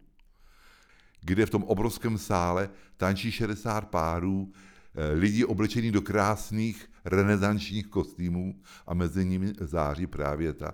kde 1.21 1.45
v 1.45 1.49
tom 1.49 1.63
obrovském 1.63 2.17
sále 2.17 2.69
tančí 2.97 3.31
60 3.31 3.89
párů 3.89 4.51
eh, 4.99 5.13
lidí 5.13 5.45
oblečených 5.45 5.91
do 5.91 6.01
krásných 6.01 6.91
renesančních 7.05 7.87
kostýmů 7.87 8.61
a 8.87 8.93
mezi 8.93 9.25
nimi 9.25 9.53
září 9.61 10.07
právě 10.07 10.53
ta 10.53 10.73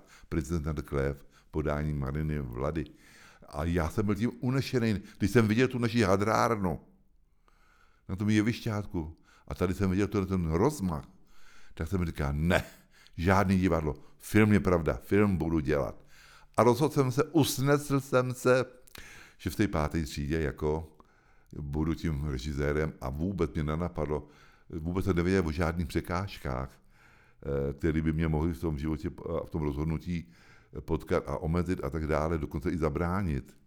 de 0.71 0.81
Clève 0.81 1.19
podání 1.51 1.93
Mariny 1.93 2.39
Vlady. 2.39 2.85
A 3.49 3.63
já 3.63 3.89
jsem 3.89 4.05
byl 4.05 4.15
tím 4.15 4.31
unešený, 4.39 5.01
když 5.17 5.31
jsem 5.31 5.47
viděl 5.47 5.67
tu 5.67 5.79
naši 5.79 6.01
hadrárnu 6.01 6.79
na 8.09 8.15
tom 8.15 8.29
jevišťátku 8.29 9.17
a 9.47 9.55
tady 9.55 9.73
jsem 9.73 9.89
viděl 9.89 10.07
ten, 10.07 10.25
ten 10.25 10.51
rozmach, 10.51 11.05
tak 11.73 11.87
jsem 11.87 12.05
říkal, 12.05 12.33
ne, 12.33 12.63
žádný 13.17 13.59
divadlo, 13.59 13.95
film 14.17 14.53
je 14.53 14.59
pravda, 14.59 14.99
film 15.03 15.37
budu 15.37 15.59
dělat. 15.59 15.95
A 16.57 16.63
rozhodl 16.63 16.93
jsem 16.93 17.11
se, 17.11 17.23
usnesl 17.23 17.99
jsem 17.99 18.33
se, 18.33 18.65
že 19.37 19.49
v 19.49 19.55
té 19.55 19.67
páté 19.67 20.03
třídě 20.03 20.41
jako 20.41 20.94
budu 21.53 21.93
tím 21.93 22.25
režisérem 22.25 22.93
a 23.01 23.09
vůbec 23.09 23.53
mě 23.53 23.63
nenapadlo, 23.63 24.27
vůbec 24.69 25.05
se 25.05 25.13
nevěděl 25.13 25.47
o 25.47 25.51
žádných 25.51 25.87
překážkách, 25.87 26.69
eh, 26.69 27.73
které 27.73 28.01
by 28.01 28.13
mě 28.13 28.27
mohly 28.27 28.53
v 28.53 28.61
tom 28.61 28.77
životě, 28.77 29.09
v 29.45 29.49
tom 29.49 29.61
rozhodnutí 29.61 30.31
potkat 30.79 31.23
a 31.27 31.37
omezit 31.37 31.83
a 31.83 31.89
tak 31.89 32.07
dále, 32.07 32.37
dokonce 32.37 32.71
i 32.71 32.77
zabránit. 32.77 33.57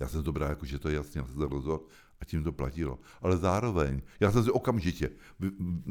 Já 0.00 0.08
jsem 0.08 0.22
to 0.22 0.32
bral 0.32 0.50
jako, 0.50 0.66
že 0.66 0.78
to 0.78 0.88
je 0.88 0.94
jasně, 0.94 1.20
já 1.20 1.26
jsem 1.26 1.34
se 1.34 1.48
rozhodl 1.48 1.86
a 2.20 2.24
tím 2.24 2.44
to 2.44 2.52
platilo. 2.52 2.98
Ale 3.20 3.36
zároveň, 3.36 4.02
já 4.20 4.32
jsem 4.32 4.44
si 4.44 4.50
okamžitě 4.50 5.10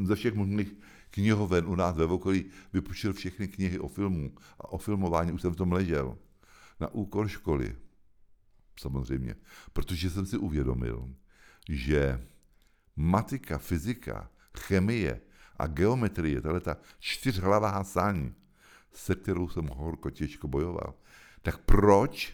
ze 0.04 0.16
všech 0.16 0.34
možných 0.34 0.76
knihoven 1.10 1.68
u 1.68 1.76
nás 1.76 1.96
ve 1.96 2.06
okolí 2.06 2.46
vypuštil 2.74 3.14
všechny 3.14 3.48
knihy 3.48 3.80
o 3.80 3.88
filmu 3.88 4.36
a 4.60 4.72
o 4.72 4.78
filmování, 4.78 5.32
už 5.32 5.42
jsem 5.42 5.52
v 5.52 5.56
tom 5.56 5.72
ležel. 5.72 6.18
Na 6.80 6.88
úkor 6.94 7.28
školy, 7.28 7.76
samozřejmě. 8.82 9.36
Protože 9.74 10.10
jsem 10.10 10.26
si 10.26 10.38
uvědomil, 10.38 11.10
že 11.70 12.28
matika, 12.96 13.58
fyzika, 13.58 14.30
chemie 14.58 15.22
a 15.58 15.68
geometrie, 15.68 16.42
tahle 16.42 16.60
ta 16.60 16.78
čtyřhlavá 17.00 17.84
sáň, 17.84 18.32
se 18.94 19.16
kterou 19.16 19.50
jsem 19.50 19.68
horko 19.68 20.10
těžko 20.10 20.48
bojoval, 20.48 20.94
tak 21.42 21.58
proč, 21.58 22.34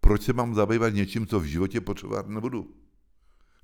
proč 0.00 0.22
se 0.22 0.32
mám 0.32 0.54
zabývat 0.54 0.94
něčím, 0.94 1.26
co 1.26 1.40
v 1.40 1.44
životě 1.44 1.80
potřebovat 1.80 2.28
nebudu? 2.28 2.74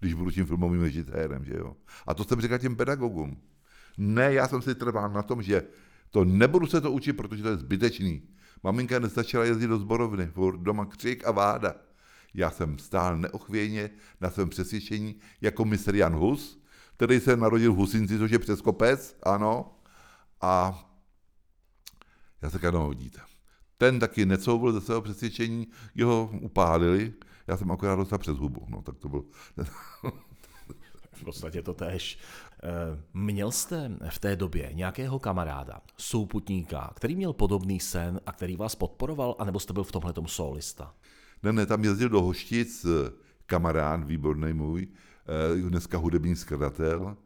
Když 0.01 0.15
budu 0.15 0.31
tím 0.31 0.47
filmovým 0.47 0.83
režisérem, 0.83 1.45
že 1.45 1.55
jo? 1.55 1.77
A 2.07 2.15
to 2.15 2.25
jsem 2.25 2.41
říkal 2.41 2.59
těm 2.59 2.77
pedagogům. 2.77 3.43
Ne, 3.99 4.33
já 4.33 4.49
jsem 4.49 4.63
si 4.63 4.75
trval 4.75 5.11
na 5.11 5.23
tom, 5.23 5.43
že 5.43 5.63
to 6.11 6.25
nebudu 6.25 6.67
se 6.67 6.81
to 6.81 6.93
učit, 6.93 7.13
protože 7.13 7.43
to 7.43 7.49
je 7.49 7.57
zbytečný. 7.57 8.23
Maminka 8.63 8.99
nestačila 8.99 9.45
jezdit 9.45 9.67
do 9.67 9.79
zborovny, 9.79 10.27
furt 10.27 10.59
doma 10.59 10.87
křik 10.87 11.27
a 11.27 11.31
váda. 11.31 11.75
Já 12.35 12.51
jsem 12.51 12.79
stál 12.79 13.17
neochvějně 13.17 13.91
na 14.21 14.31
svém 14.31 14.49
přesvědčení 14.49 15.17
jako 15.41 15.65
mistr 15.65 15.95
Jan 15.95 16.15
Hus, 16.15 16.63
který 16.97 17.21
se 17.21 17.37
narodil 17.37 17.73
v 17.73 17.77
Husinci, 17.77 18.19
což 18.19 18.31
je 18.31 18.39
přes 18.39 18.61
kopec, 18.61 19.17
ano, 19.23 19.79
a 20.41 20.85
já 22.43 22.51
se 22.51 22.73
no 22.73 22.83
hodíte. 22.83 23.21
Ten 23.79 24.01
taky 24.01 24.27
necouvil 24.27 24.73
ze 24.73 24.81
svého 24.81 25.03
přesvědčení, 25.03 25.69
jeho 25.95 26.31
upálili, 26.41 27.13
já 27.47 27.57
jsem 27.57 27.71
akorát 27.73 27.97
dostal 27.97 28.19
přes 28.19 28.37
hubu, 28.37 28.67
no 28.69 28.83
tak 28.83 28.99
to 28.99 29.09
bylo... 29.09 29.25
v 31.13 31.25
podstatě 31.25 31.63
to 31.63 31.75
tež. 31.75 32.19
Eh, 32.63 32.69
měl 33.15 33.51
jste 33.53 33.91
v 34.11 34.19
té 34.19 34.37
době 34.37 34.71
nějakého 34.73 35.19
kamaráda, 35.19 35.81
souputníka, 35.97 36.93
který 36.97 37.17
měl 37.17 37.33
podobný 37.33 37.81
sen 37.81 38.21
a 38.27 38.33
který 38.33 38.57
vás 38.57 38.75
podporoval, 38.75 39.37
anebo 39.39 39.61
jste 39.61 39.73
byl 39.73 39.85
v 39.85 39.93
tomhle 39.93 40.15
solista? 40.27 40.95
Ne, 41.43 41.53
ne, 41.53 41.67
tam 41.67 41.85
jezdil 41.85 42.09
do 42.09 42.23
Hoštic 42.23 42.85
eh, 42.85 43.11
kamarád, 43.47 44.05
výborný 44.05 44.53
můj, 44.53 44.89
eh, 45.59 45.71
dneska 45.71 45.99
hudební 45.99 46.37
skladatel, 46.37 47.17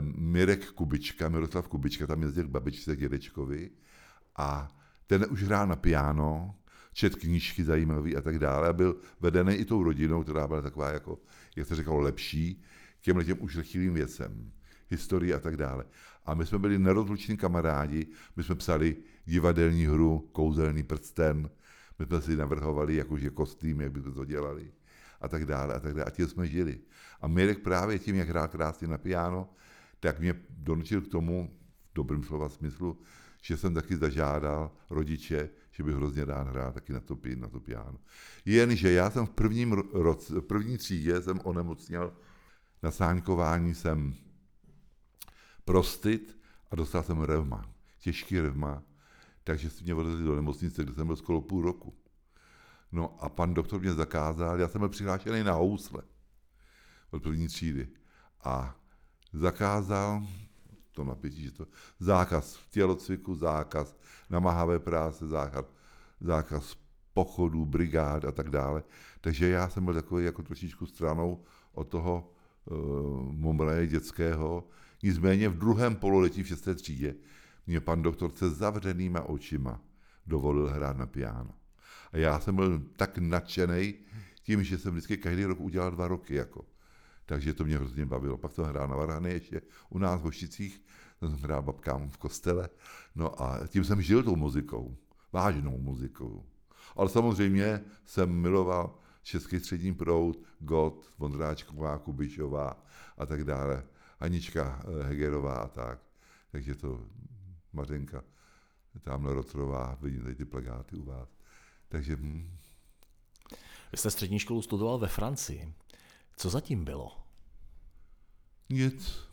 Mirek 0.00 0.72
Kubička, 0.72 1.28
Miroslav 1.28 1.68
Kubička, 1.68 2.06
tam 2.06 2.22
jezdil 2.22 2.44
k 2.44 2.50
babičce, 2.50 2.96
k 2.96 3.00
dědečkovi 3.00 3.70
a 4.36 4.68
ten 5.06 5.26
už 5.30 5.42
hrál 5.42 5.66
na 5.66 5.76
piano, 5.76 6.54
čet 6.92 7.14
knížky 7.14 7.64
zajímavé 7.64 8.14
a 8.14 8.20
tak 8.20 8.38
dále 8.38 8.68
a 8.68 8.72
byl 8.72 8.96
vedený 9.20 9.54
i 9.54 9.64
tou 9.64 9.82
rodinou, 9.82 10.22
která 10.22 10.48
byla 10.48 10.62
taková 10.62 10.90
jako, 10.90 11.18
jak 11.56 11.66
se 11.66 11.76
říkalo, 11.76 12.00
lepší 12.00 12.62
těmhle 13.08 13.24
těm 13.24 13.36
ušlechtilým 13.40 13.94
věcem, 13.94 14.52
historii 14.88 15.34
a 15.34 15.40
tak 15.40 15.56
dále. 15.56 15.84
A 16.24 16.34
my 16.34 16.46
jsme 16.46 16.58
byli 16.58 16.78
nerozluční 16.78 17.36
kamarádi, 17.36 18.06
my 18.36 18.42
jsme 18.42 18.54
psali 18.54 18.96
divadelní 19.24 19.86
hru, 19.86 20.28
kouzelný 20.32 20.82
prsten, 20.82 21.50
my 21.98 22.06
jsme 22.06 22.20
si 22.20 22.36
navrhovali 22.36 22.96
jakože 22.96 23.30
kostým, 23.30 23.80
jak 23.80 23.92
by 23.92 24.00
to 24.12 24.24
dělali 24.24 24.72
a 25.20 25.28
tak 25.28 25.44
dále 25.44 25.74
a 25.74 25.80
tak 25.80 25.94
dále. 25.94 26.04
A 26.04 26.10
tím 26.10 26.28
jsme 26.28 26.46
žili. 26.46 26.80
A 27.20 27.28
Mirek 27.28 27.58
právě 27.58 27.98
tím, 27.98 28.16
jak 28.16 28.28
hrál 28.28 28.48
krásně 28.48 28.88
na 28.88 28.98
piano, 28.98 29.48
tak 30.00 30.20
mě 30.20 30.34
donutil 30.50 31.00
k 31.00 31.08
tomu, 31.08 31.56
v 31.90 31.94
dobrém 31.94 32.22
slova 32.22 32.48
smyslu, 32.48 33.00
že 33.42 33.56
jsem 33.56 33.74
taky 33.74 33.96
zažádal 33.96 34.70
rodiče, 34.90 35.50
že 35.70 35.82
bych 35.82 35.94
hrozně 35.94 36.24
rád 36.24 36.48
hrál 36.48 36.72
taky 36.72 36.92
na 36.92 37.00
to, 37.00 37.18
na 37.36 37.48
to 37.48 37.60
piano. 37.60 37.98
Jenže 38.44 38.92
já 38.92 39.10
jsem 39.10 39.26
v 39.26 39.30
prvním 39.30 39.72
roce, 39.92 40.34
v 40.34 40.40
první 40.40 40.78
třídě 40.78 41.22
jsem 41.22 41.40
onemocněl, 41.44 42.12
na 42.82 42.90
sáňkování 42.90 43.74
jsem 43.74 44.14
prostit 45.64 46.38
a 46.70 46.76
dostal 46.76 47.02
jsem 47.02 47.20
revma, 47.20 47.70
těžký 47.98 48.40
revma, 48.40 48.82
takže 49.44 49.70
si 49.70 49.84
mě 49.84 49.94
odvezli 49.94 50.24
do 50.24 50.34
nemocnice, 50.34 50.84
kde 50.84 50.94
jsem 50.94 51.06
byl 51.06 51.16
skoro 51.16 51.40
půl 51.40 51.62
roku. 51.62 51.94
No 52.92 53.22
a 53.22 53.28
pan 53.28 53.54
doktor 53.54 53.80
mě 53.80 53.92
zakázal, 53.92 54.60
já 54.60 54.68
jsem 54.68 54.78
byl 54.78 54.88
přihlášený 54.88 55.44
na 55.44 55.52
housle 55.52 56.02
od 57.10 57.22
první 57.22 57.48
třídy. 57.48 57.88
A 58.44 58.76
zakázal 59.32 60.26
to 60.92 61.04
napětí, 61.04 61.42
že 61.42 61.52
to 61.52 61.66
zákaz 62.00 62.58
tělocviku, 62.70 63.34
zákaz 63.34 63.96
namáhavé 64.30 64.78
práce, 64.78 65.26
zákaz, 65.26 65.64
zákaz 66.20 66.76
pochodů, 67.12 67.66
brigád 67.66 68.24
a 68.24 68.32
tak 68.32 68.50
dále. 68.50 68.82
Takže 69.20 69.48
já 69.48 69.68
jsem 69.68 69.84
byl 69.84 69.94
takový 69.94 70.24
jako 70.24 70.42
trošičku 70.42 70.86
stranou 70.86 71.44
od 71.72 71.88
toho 71.88 72.32
uh, 72.70 73.32
momraje 73.32 73.86
dětského. 73.86 74.68
Nicméně 75.02 75.48
v 75.48 75.58
druhém 75.58 75.96
pololetí 75.96 76.42
v 76.42 76.48
šesté 76.48 76.74
třídě 76.74 77.14
mě 77.66 77.80
pan 77.80 78.02
doktor 78.02 78.32
se 78.34 78.50
zavřenýma 78.50 79.22
očima 79.22 79.80
dovolil 80.26 80.68
hrát 80.68 80.96
na 80.96 81.06
piano. 81.06 81.54
A 82.12 82.16
já 82.16 82.40
jsem 82.40 82.56
byl 82.56 82.82
tak 82.96 83.18
nadšený 83.18 83.94
tím, 84.42 84.64
že 84.64 84.78
jsem 84.78 84.92
vždycky 84.92 85.16
každý 85.16 85.44
rok 85.44 85.60
udělal 85.60 85.90
dva 85.90 86.08
roky. 86.08 86.34
Jako. 86.34 86.64
Takže 87.26 87.54
to 87.54 87.64
mě 87.64 87.76
hrozně 87.76 88.06
bavilo. 88.06 88.36
Pak 88.36 88.52
jsem 88.52 88.64
hrál 88.64 88.88
na 88.88 88.96
varhany 88.96 89.30
ještě 89.30 89.60
u 89.90 89.98
nás 89.98 90.20
v 90.20 90.24
Hošicích, 90.24 90.82
jsem 91.18 91.32
hrál 91.32 91.62
babkám 91.62 92.08
v 92.08 92.16
kostele. 92.16 92.68
No 93.14 93.42
a 93.42 93.66
tím 93.66 93.84
jsem 93.84 94.02
žil 94.02 94.22
tou 94.22 94.36
muzikou, 94.36 94.96
vážnou 95.32 95.78
muzikou. 95.78 96.44
Ale 96.96 97.08
samozřejmě 97.08 97.80
jsem 98.06 98.30
miloval 98.30 98.98
Český 99.28 99.60
střední 99.60 99.94
proud, 99.94 100.42
God, 100.58 101.12
Vondráčková, 101.18 101.98
Kubišová 101.98 102.84
a 103.18 103.26
tak 103.26 103.44
dále. 103.44 103.84
Anička 104.20 104.82
eh, 104.84 105.04
Hegerová 105.04 105.54
a 105.54 105.68
tak. 105.68 105.98
Takže 106.52 106.74
to 106.74 107.06
Mařenka, 107.72 108.24
tamhle 109.00 109.34
Rotrová, 109.34 109.98
vidím 110.00 110.22
tady 110.22 110.34
ty 110.34 110.44
plagáty 110.44 110.96
u 110.96 111.04
vás. 111.04 111.28
Takže 111.88 112.16
hm. 112.16 112.58
Vy 113.92 113.98
jste 113.98 114.10
střední 114.10 114.38
školu 114.38 114.62
studoval 114.62 114.98
ve 114.98 115.08
Francii. 115.08 115.74
Co 116.36 116.50
zatím 116.50 116.84
bylo? 116.84 117.16
Nic. 118.70 119.28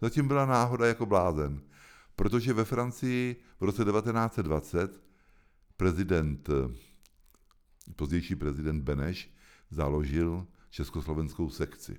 Zatím 0.00 0.28
byla 0.28 0.46
náhoda 0.46 0.86
jako 0.86 1.06
blázen. 1.06 1.60
Protože 2.16 2.52
ve 2.52 2.64
Francii 2.64 3.36
v 3.60 3.64
roce 3.64 3.84
1920 3.84 5.00
prezident, 5.76 6.50
pozdější 7.96 8.36
prezident 8.36 8.82
Beneš, 8.82 9.34
založil 9.70 10.46
československou 10.70 11.50
sekci. 11.50 11.98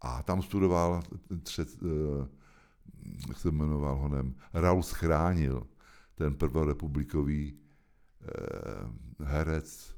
A 0.00 0.22
tam 0.22 0.42
studoval, 0.42 1.02
třet, 1.42 1.68
eh, 1.82 2.28
jak 3.28 3.38
se 3.38 3.50
jmenoval 3.50 3.96
honem, 3.96 4.34
Raul 4.52 4.82
Schránil, 4.82 5.66
ten 6.14 6.34
prvorepublikový 6.34 7.58
eh, 8.22 8.26
herec. 9.24 9.96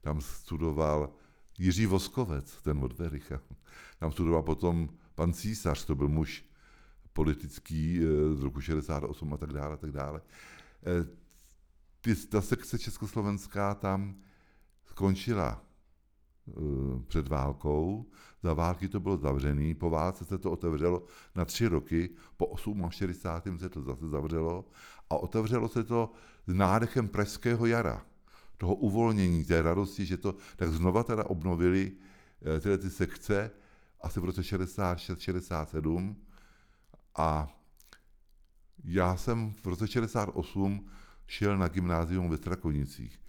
Tam 0.00 0.20
studoval 0.20 1.12
Jiří 1.58 1.86
Voskovec, 1.86 2.62
ten 2.62 2.78
od 2.78 2.98
Vericha. 2.98 3.40
Tam 3.98 4.12
studoval 4.12 4.42
potom 4.42 4.88
pan 5.14 5.32
císař, 5.32 5.84
to 5.84 5.94
byl 5.94 6.08
muž 6.08 6.44
politický 7.12 8.00
eh, 8.02 8.34
z 8.34 8.42
roku 8.42 8.60
68 8.60 9.34
a 9.34 9.36
tak 9.36 9.52
dále, 9.52 9.74
a 9.74 9.76
tak 9.76 9.92
dále. 9.92 10.20
Eh, 12.00 12.14
ty, 12.14 12.26
ta 12.26 12.40
sekce 12.40 12.78
československá 12.78 13.74
tam 13.74 14.14
skončila 14.84 15.62
eh, 16.48 16.52
před 17.08 17.28
válkou, 17.28 18.10
za 18.42 18.54
války 18.54 18.88
to 18.88 19.00
bylo 19.00 19.16
zavřené, 19.16 19.74
po 19.74 19.90
válce 19.90 20.24
se 20.24 20.38
to 20.38 20.50
otevřelo 20.50 21.04
na 21.34 21.44
tři 21.44 21.66
roky, 21.66 22.10
po 22.36 22.56
68. 22.90 23.58
se 23.58 23.68
to 23.68 23.82
zase 23.82 24.08
zavřelo. 24.08 24.64
A 25.10 25.16
otevřelo 25.16 25.68
se 25.68 25.84
to 25.84 26.12
s 26.46 26.54
nádechem 26.54 27.08
pražského 27.08 27.66
jara, 27.66 28.06
toho 28.56 28.74
uvolnění, 28.74 29.44
té 29.44 29.62
radosti, 29.62 30.06
že 30.06 30.16
to 30.16 30.34
tak 30.56 30.68
znova 30.68 31.04
teda 31.04 31.24
obnovili 31.24 31.92
tyhle 32.60 32.78
ty 32.78 32.90
sekce 32.90 33.50
asi 34.00 34.20
v 34.20 34.24
roce 34.24 34.44
66, 34.44 35.20
67 35.20 36.16
a 37.16 37.48
já 38.84 39.16
jsem 39.16 39.52
v 39.62 39.66
roce 39.66 39.88
68 39.88 40.90
šel 41.30 41.58
na 41.58 41.68
gymnázium 41.68 42.30
ve 42.30 42.36
Strakonicích. 42.36 43.20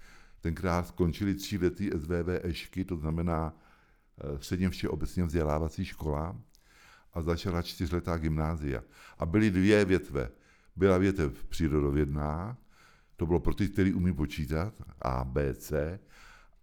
Tenkrát 0.42 0.88
skončili 0.88 1.36
tříletý 1.36 1.90
SVV 1.98 2.30
Ešky, 2.42 2.86
to 2.86 2.98
znamená 2.98 3.54
eh, 3.54 4.38
středně 4.38 4.70
vše 4.70 4.90
obecně 4.90 5.24
vzdělávací 5.24 5.86
škola 5.86 6.38
a 7.14 7.22
začala 7.22 7.62
čtyřletá 7.62 8.18
gymnázia. 8.18 8.84
A 9.20 9.26
byly 9.26 9.52
dvě 9.52 9.86
větve. 9.86 10.30
Byla 10.76 10.98
větev 10.98 11.44
přírodovědná, 11.46 12.58
to 13.16 13.26
bylo 13.26 13.40
pro 13.40 13.54
ty, 13.54 13.70
kteří 13.70 13.94
umí 13.94 14.14
počítat, 14.14 14.74
A, 15.02 15.24
B, 15.24 15.54
C, 15.54 16.00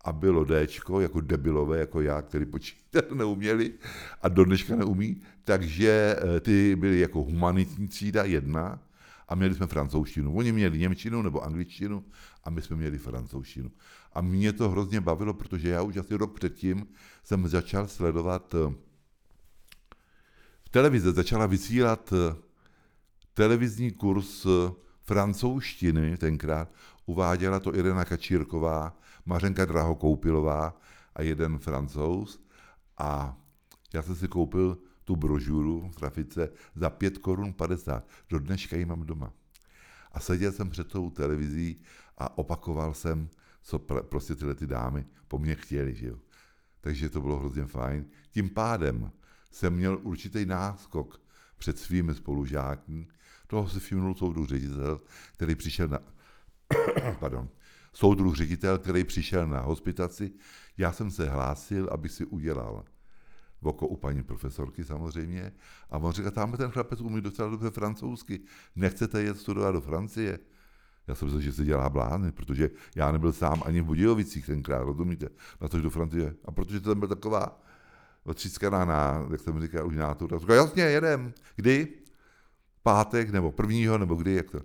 a 0.05 0.13
bylo 0.13 0.45
D, 0.45 0.67
jako 1.01 1.21
debilové, 1.21 1.79
jako 1.79 2.01
já, 2.01 2.23
který 2.23 2.47
počítat 2.47 3.11
neuměli 3.15 3.75
a 4.23 4.29
do 4.29 4.45
dneška 4.45 4.77
neumí, 4.77 5.23
takže 5.45 6.17
eh, 6.19 6.41
ty 6.41 6.77
byly 6.77 7.01
jako 7.01 7.23
humanitní 7.23 7.89
třída 7.89 8.25
jedna 8.25 8.88
a 9.29 9.35
měli 9.35 9.55
jsme 9.55 9.67
francouzštinu. 9.67 10.37
Oni 10.37 10.53
měli 10.53 10.79
němčinu 10.79 11.23
nebo 11.23 11.45
angličtinu 11.45 12.05
a 12.45 12.51
my 12.51 12.63
jsme 12.63 12.77
měli 12.77 12.99
francouzštinu. 12.99 13.71
A 14.13 14.21
mě 14.21 14.53
to 14.53 14.69
hrozně 14.71 15.01
bavilo, 15.01 15.35
protože 15.35 15.69
já 15.69 15.83
už 15.83 15.97
asi 15.97 16.15
rok 16.15 16.35
předtím 16.35 16.87
jsem 17.25 17.49
začal 17.49 17.89
sledovat 17.89 18.53
v 18.53 18.73
eh, 18.73 20.71
televize, 20.71 21.13
začala 21.13 21.47
vysílat 21.47 22.13
eh, 22.13 22.37
televizní 23.35 23.91
kurz 23.91 24.47
francouzštiny 25.03 26.17
tenkrát, 26.17 26.73
uváděla 27.07 27.61
to 27.61 27.75
Irena 27.75 28.05
Kačírková, 28.05 28.97
Mařenka 29.27 29.65
Drahokoupilová 29.65 30.81
a 31.15 31.23
jeden 31.23 31.59
francouz. 31.59 32.41
A 32.99 33.37
já 33.95 34.03
jsem 34.03 34.17
si 34.17 34.29
koupil 34.29 34.79
tu 35.09 35.17
brožuru 35.17 35.89
v 35.89 35.97
trafice 35.97 36.53
za 36.75 36.91
5 36.91 37.19
korun 37.19 37.53
50. 37.53 38.09
Do 38.29 38.39
dneška 38.39 38.77
ji 38.77 38.85
mám 38.85 39.07
doma. 39.07 39.33
A 40.13 40.21
seděl 40.21 40.53
jsem 40.53 40.71
před 40.71 40.89
tou 40.89 41.11
televizí 41.11 41.81
a 42.19 42.39
opakoval 42.39 42.95
jsem, 42.95 43.29
co 43.63 43.79
pr- 43.79 44.03
prostě 44.03 44.35
tyhle 44.35 44.55
ty 44.55 44.67
dámy 44.67 45.07
po 45.29 45.39
mně 45.39 45.55
chtěli. 45.55 45.95
Že 45.95 46.07
jo? 46.07 46.19
Takže 46.81 47.09
to 47.09 47.21
bylo 47.21 47.39
hrozně 47.39 47.65
fajn. 47.67 48.05
Tím 48.31 48.51
pádem 48.51 49.13
jsem 49.51 49.75
měl 49.75 49.99
určitý 50.03 50.47
náskok 50.47 51.21
před 51.59 51.79
svými 51.79 52.15
spolužáky. 52.15 53.09
Toho 53.47 53.69
si 53.69 53.81
všimnul 53.81 54.15
soudru 54.15 54.47
ředitel, 54.47 55.01
který 55.33 55.55
přišel 55.55 55.89
na, 55.89 55.99
pardon, 57.21 57.49
soudruh 57.93 58.37
ředitel, 58.37 58.79
který 58.79 59.05
přišel 59.05 59.47
na 59.47 59.61
hospitaci, 59.61 60.33
já 60.79 60.93
jsem 60.93 61.11
se 61.11 61.29
hlásil, 61.29 61.89
aby 61.93 62.09
si 62.09 62.25
udělal 62.25 62.85
oko 63.63 63.87
u 63.87 63.97
paní 63.97 64.23
profesorky 64.23 64.85
samozřejmě. 64.85 65.53
A 65.91 65.99
on 65.99 66.13
říká, 66.13 66.31
tam 66.31 66.53
ten 66.53 66.71
chlapec 66.71 67.01
umí 67.01 67.21
docela 67.21 67.51
dobře 67.51 67.71
francouzsky, 67.71 68.41
nechcete 68.77 69.23
jet 69.23 69.39
studovat 69.39 69.73
do 69.73 69.81
Francie? 69.81 70.39
Já 71.07 71.15
jsem 71.15 71.27
myslel, 71.27 71.43
že 71.43 71.53
se 71.53 71.65
dělá 71.65 71.89
blány, 71.89 72.33
protože 72.33 72.71
já 72.97 73.13
nebyl 73.13 73.33
sám 73.33 73.63
ani 73.67 73.81
v 73.81 73.85
Budějovicích 73.85 74.47
tenkrát, 74.47 74.85
rozumíte, 74.85 75.29
na 75.61 75.69
to 75.69 75.81
do 75.81 75.91
Francie. 75.91 76.35
A 76.45 76.53
protože 76.53 76.81
to 76.81 76.91
tam 76.91 76.99
byl 76.99 77.09
taková 77.09 77.61
otřískaná, 78.25 78.85
na, 78.85 79.27
jak 79.31 79.41
jsem 79.41 79.61
říkal, 79.61 79.87
už 79.87 79.97
nátura. 79.97 80.39
Říkal, 80.39 80.57
jasně, 80.57 80.83
jedem. 80.83 81.33
Kdy? 81.57 81.89
Pátek, 82.83 83.31
nebo 83.31 83.53
prvního, 83.53 83.99
nebo 83.99 84.15
kdy, 84.15 84.35
jak 84.35 84.51
to? 84.51 84.61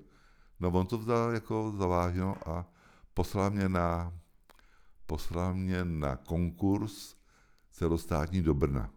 No 0.59 0.71
on 0.71 0.85
to 0.87 0.97
vzal 0.97 1.31
jako 1.31 1.73
zaváženo 1.77 2.35
a 2.45 2.65
poslal 3.13 3.51
mě 3.51 3.69
na, 3.69 4.13
poslal 5.05 5.53
mě 5.53 5.85
na 5.85 6.15
konkurs 6.15 7.15
celostátní 7.73 8.41
do 8.41 8.53
Brna. 8.53 8.93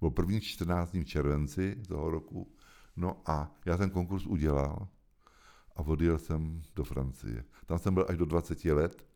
Byl 0.00 0.10
první 0.10 0.40
14. 0.40 0.96
červenci 1.04 1.76
toho 1.88 2.10
roku. 2.10 2.54
No 2.96 3.22
a 3.26 3.54
já 3.64 3.76
ten 3.76 3.90
konkurs 3.90 4.26
udělal 4.26 4.88
a 5.76 5.80
odjel 5.80 6.18
jsem 6.18 6.62
do 6.76 6.84
Francie. 6.84 7.44
Tam 7.66 7.78
jsem 7.78 7.94
byl 7.94 8.06
až 8.08 8.16
do 8.16 8.24
20 8.24 8.64
let, 8.64 9.06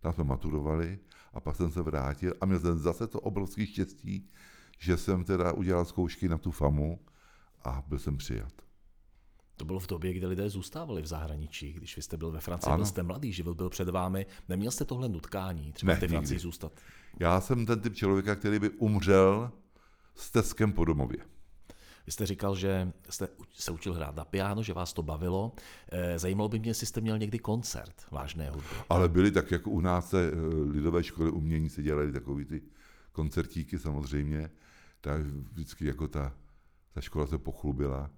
tam 0.00 0.12
jsme 0.12 0.24
maturovali 0.24 0.98
a 1.32 1.40
pak 1.40 1.56
jsem 1.56 1.70
se 1.70 1.82
vrátil 1.82 2.34
a 2.40 2.46
měl 2.46 2.60
jsem 2.60 2.78
zase 2.78 3.06
to 3.06 3.20
obrovské 3.20 3.66
štěstí, 3.66 4.30
že 4.78 4.96
jsem 4.96 5.24
teda 5.24 5.52
udělal 5.52 5.84
zkoušky 5.84 6.28
na 6.28 6.38
tu 6.38 6.50
FAMu 6.50 7.00
a 7.64 7.84
byl 7.86 7.98
jsem 7.98 8.16
přijat. 8.16 8.52
To 9.60 9.64
bylo 9.64 9.80
v 9.80 9.86
době, 9.86 10.12
kdy 10.12 10.26
lidé 10.26 10.50
zůstávali 10.50 11.02
v 11.02 11.06
zahraničí. 11.06 11.72
Když 11.72 11.96
vy 11.96 12.02
jste 12.02 12.16
byl 12.16 12.30
ve 12.30 12.40
Francii, 12.40 12.68
ano. 12.68 12.76
byl 12.76 12.86
jste 12.86 13.02
mladý, 13.02 13.32
život 13.32 13.56
byl 13.56 13.70
před 13.70 13.88
vámi. 13.88 14.26
Neměl 14.48 14.70
jste 14.70 14.84
tohle 14.84 15.08
nutkání, 15.08 15.72
třeba 15.72 15.92
ne, 15.92 16.00
v 16.00 16.08
Francii 16.10 16.38
zůstat? 16.38 16.72
Já 17.20 17.40
jsem 17.40 17.66
ten 17.66 17.80
typ 17.80 17.94
člověka, 17.94 18.36
který 18.36 18.58
by 18.58 18.70
umřel 18.70 19.52
s 20.14 20.30
teskem 20.30 20.72
po 20.72 20.84
domově. 20.84 21.18
Vy 22.06 22.12
jste 22.12 22.26
říkal, 22.26 22.56
že 22.56 22.92
jste 23.10 23.28
se 23.52 23.70
učil 23.70 23.94
hrát 23.94 24.16
na 24.16 24.24
piano, 24.24 24.62
že 24.62 24.72
vás 24.72 24.92
to 24.92 25.02
bavilo. 25.02 25.52
Eh, 25.92 26.18
zajímalo 26.18 26.48
by 26.48 26.58
mě, 26.58 26.70
jestli 26.70 26.86
jste 26.86 27.00
měl 27.00 27.18
někdy 27.18 27.38
koncert 27.38 27.94
vážné 28.10 28.50
hudby. 28.50 28.76
Ale 28.88 29.08
byly 29.08 29.30
tak, 29.30 29.50
jako 29.50 29.70
u 29.70 29.80
nás 29.80 30.10
se 30.10 30.32
eh, 30.32 30.36
lidové 30.70 31.04
školy 31.04 31.30
umění 31.30 31.68
se 31.68 31.82
dělaly 31.82 32.12
takový 32.12 32.44
ty 32.44 32.62
koncertíky 33.12 33.78
samozřejmě, 33.78 34.50
tak 35.00 35.20
vždycky 35.20 35.86
jako 35.86 36.08
ta, 36.08 36.32
ta 36.94 37.00
škola 37.00 37.26
se 37.26 37.38
pochlubila 37.38 38.10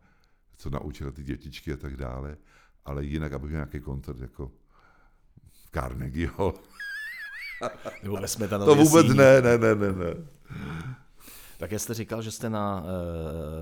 co 0.56 0.70
naučil 0.70 1.12
ty 1.12 1.22
dětičky 1.22 1.72
a 1.72 1.76
tak 1.76 1.96
dále, 1.96 2.36
ale 2.84 3.04
jinak, 3.04 3.32
abych 3.32 3.50
měl 3.50 3.58
nějaký 3.58 3.80
koncert 3.80 4.20
jako 4.20 4.52
Carnegie 5.74 6.28
Hall, 6.36 6.54
Nebo 8.02 8.16
ve 8.16 8.28
Smetanově 8.28 8.74
To 8.76 8.82
vůbec 8.84 9.06
síni. 9.06 9.18
ne, 9.18 9.42
ne, 9.42 9.58
ne, 9.58 9.74
ne, 9.74 9.92
ne. 9.92 10.14
Také 11.62 11.78
jste 11.78 11.94
říkal, 11.94 12.22
že 12.22 12.30
jste 12.30 12.50
na, 12.50 12.84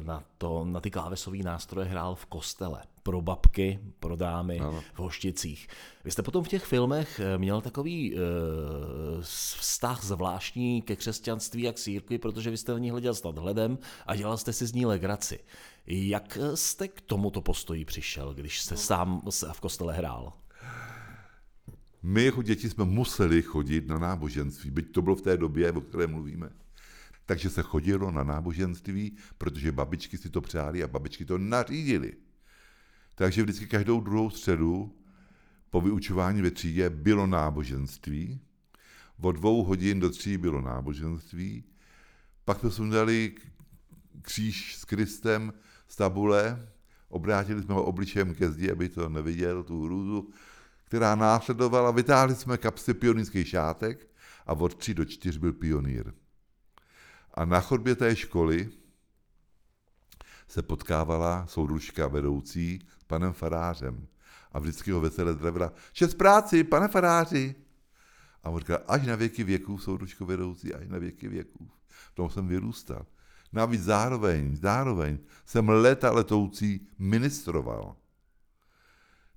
eh, 0.00 0.04
na, 0.04 0.24
to, 0.38 0.64
na 0.64 0.80
ty 0.80 0.90
klávesové 0.90 1.38
nástroje 1.38 1.86
hrál 1.86 2.14
v 2.14 2.26
kostele. 2.26 2.82
Pro 3.02 3.20
babky, 3.22 3.78
pro 3.98 4.16
dámy, 4.16 4.58
Ano. 4.60 4.82
v 4.94 4.98
hošticích. 4.98 5.68
Vy 6.04 6.10
jste 6.10 6.22
potom 6.22 6.44
v 6.44 6.48
těch 6.48 6.64
filmech 6.64 7.20
eh, 7.20 7.38
měl 7.38 7.60
takový 7.60 8.14
uh, 8.14 8.20
vztah 9.22 10.04
zvláštní 10.04 10.82
ke 10.82 10.96
křesťanství 10.96 11.68
a 11.68 11.72
k 11.72 11.76
církvi, 11.76 12.18
protože 12.18 12.50
vy 12.50 12.56
jste 12.56 12.72
na 12.72 12.78
ní 12.78 12.90
hleděl 12.90 13.14
s 13.14 13.22
nadhledem 13.22 13.78
a 14.06 14.16
dělal 14.16 14.36
jste 14.38 14.52
si 14.52 14.66
z 14.66 14.72
ní 14.72 14.86
legraci. 14.86 15.38
Jak 15.86 16.38
jste 16.54 16.88
k 16.88 17.00
tomuto 17.00 17.40
postoji 17.40 17.84
přišel, 17.84 18.34
když 18.34 18.60
jste 18.60 18.76
sám 18.76 19.22
s- 19.30 19.52
v 19.52 19.60
kostele 19.60 19.94
hrál? 19.94 20.32
My 22.02 22.24
jako 22.24 22.42
děti 22.42 22.70
jsme 22.70 22.84
museli 22.84 23.42
chodit 23.42 23.88
na 23.88 23.98
náboženství, 23.98 24.70
byť 24.70 24.92
to 24.92 25.02
bylo 25.02 25.16
v 25.16 25.22
té 25.22 25.36
době, 25.36 25.72
o 25.72 25.80
které 25.80 26.06
mluvíme. 26.06 26.50
Takže 27.30 27.50
se 27.50 27.62
chodilo 27.62 28.10
na 28.10 28.24
náboženství, 28.24 29.16
protože 29.38 29.72
babičky 29.72 30.18
si 30.18 30.30
to 30.30 30.40
přáli 30.40 30.82
a 30.82 30.88
babičky 30.88 31.24
to 31.24 31.38
nařídili. 31.38 32.12
Takže 33.14 33.42
vždycky 33.42 33.66
každou 33.66 34.00
druhou 34.00 34.30
středu 34.30 34.96
po 35.70 35.80
vyučování 35.80 36.42
ve 36.42 36.50
třídě 36.50 36.90
bylo 36.90 37.26
náboženství. 37.26 38.40
Od 39.20 39.32
dvou 39.32 39.64
hodin 39.64 40.00
do 40.00 40.10
tří 40.10 40.38
bylo 40.38 40.60
náboženství. 40.60 41.64
Pak 42.44 42.60
jsme 42.60 42.70
sundali 42.70 43.34
kříž 44.22 44.76
s 44.76 44.84
Kristem 44.84 45.52
z 45.88 45.96
tabule, 45.96 46.68
obrátili 47.08 47.62
jsme 47.62 47.74
ho 47.74 47.84
obličejem 47.84 48.34
ke 48.34 48.50
zdi, 48.50 48.70
aby 48.70 48.88
to 48.88 49.08
neviděl, 49.08 49.62
tu 49.62 49.84
hrůzu, 49.84 50.30
která 50.84 51.14
následovala, 51.14 51.90
vytáhli 51.90 52.34
jsme 52.34 52.58
kapsy 52.58 52.94
pionýrských 52.94 53.48
šátek 53.48 54.08
a 54.46 54.52
od 54.52 54.74
tří 54.74 54.94
do 54.94 55.04
čtyř 55.04 55.36
byl 55.36 55.52
pionýr. 55.52 56.12
A 57.34 57.44
na 57.44 57.60
chodbě 57.60 57.94
té 57.94 58.16
školy 58.16 58.70
se 60.48 60.62
potkávala 60.62 61.46
soudružka 61.46 62.08
vedoucí 62.08 62.86
s 62.98 63.04
panem 63.04 63.32
farářem. 63.32 64.06
A 64.52 64.58
vždycky 64.58 64.90
ho 64.90 65.00
veselé 65.00 65.32
zdravila, 65.32 65.72
čes 65.92 66.14
práci, 66.14 66.64
pane 66.64 66.88
faráři. 66.88 67.54
A 68.42 68.50
on 68.50 68.58
říkal, 68.58 68.78
až 68.88 69.06
na 69.06 69.16
věky 69.16 69.44
věků, 69.44 69.78
soudružko 69.78 70.26
vedoucí, 70.26 70.74
až 70.74 70.88
na 70.88 70.98
věky 70.98 71.28
věků. 71.28 71.70
V 71.88 72.14
tom 72.14 72.30
jsem 72.30 72.48
vyrůstal. 72.48 73.06
Navíc 73.52 73.82
zároveň, 73.82 74.56
zároveň 74.56 75.18
jsem 75.46 75.68
leta 75.68 76.10
letoucí 76.12 76.88
ministroval. 76.98 77.96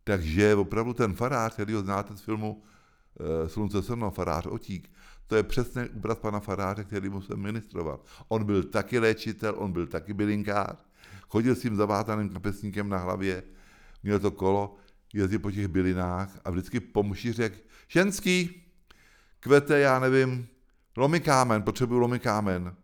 Takže 0.03 0.55
opravdu 0.55 0.93
ten 0.93 1.13
farář, 1.13 1.53
který 1.53 1.73
ho 1.73 1.81
znáte 1.81 2.17
z 2.17 2.21
filmu 2.21 2.63
eh, 3.19 3.49
Slunce 3.49 3.83
se 3.83 3.95
mnou, 3.95 4.09
farář 4.09 4.45
Otík, 4.45 4.91
to 5.27 5.35
je 5.35 5.43
přesně 5.43 5.89
obraz 5.89 6.19
pana 6.19 6.39
faráře, 6.39 6.83
který 6.83 7.09
mu 7.09 7.21
jsem 7.21 7.39
ministroval. 7.39 7.99
On 8.27 8.43
byl 8.43 8.63
taky 8.63 8.99
léčitel, 8.99 9.55
on 9.57 9.71
byl 9.71 9.87
taky 9.87 10.13
bylinkář, 10.13 10.85
chodil 11.29 11.55
s 11.55 11.61
tím 11.61 11.75
zavátaným 11.75 12.29
kapesníkem 12.29 12.89
na 12.89 12.97
hlavě, 12.97 13.43
měl 14.03 14.19
to 14.19 14.31
kolo, 14.31 14.75
jezdil 15.13 15.39
po 15.39 15.51
těch 15.51 15.67
bylinách 15.67 16.39
a 16.45 16.51
vždycky 16.51 16.79
po 16.79 17.03
mši 17.03 17.31
řekl, 17.31 17.57
ženský, 17.87 18.63
kvete, 19.39 19.79
já 19.79 19.99
nevím, 19.99 20.47
lomikámen, 20.97 21.61
potřebuju 21.61 21.99
lomikámen. 21.99 22.75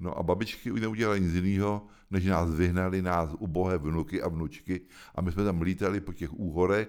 No 0.00 0.18
a 0.18 0.22
babičky 0.22 0.70
už 0.70 0.80
neudělali 0.80 1.20
nic 1.20 1.34
jiného, 1.34 1.86
než 2.10 2.24
nás 2.24 2.50
vyhnali, 2.50 3.02
nás 3.02 3.30
ubohé 3.38 3.78
vnuky 3.78 4.22
a 4.22 4.28
vnučky 4.28 4.80
a 5.14 5.20
my 5.20 5.32
jsme 5.32 5.44
tam 5.44 5.62
lítali 5.62 6.00
po 6.00 6.12
těch 6.12 6.32
úhorech 6.32 6.88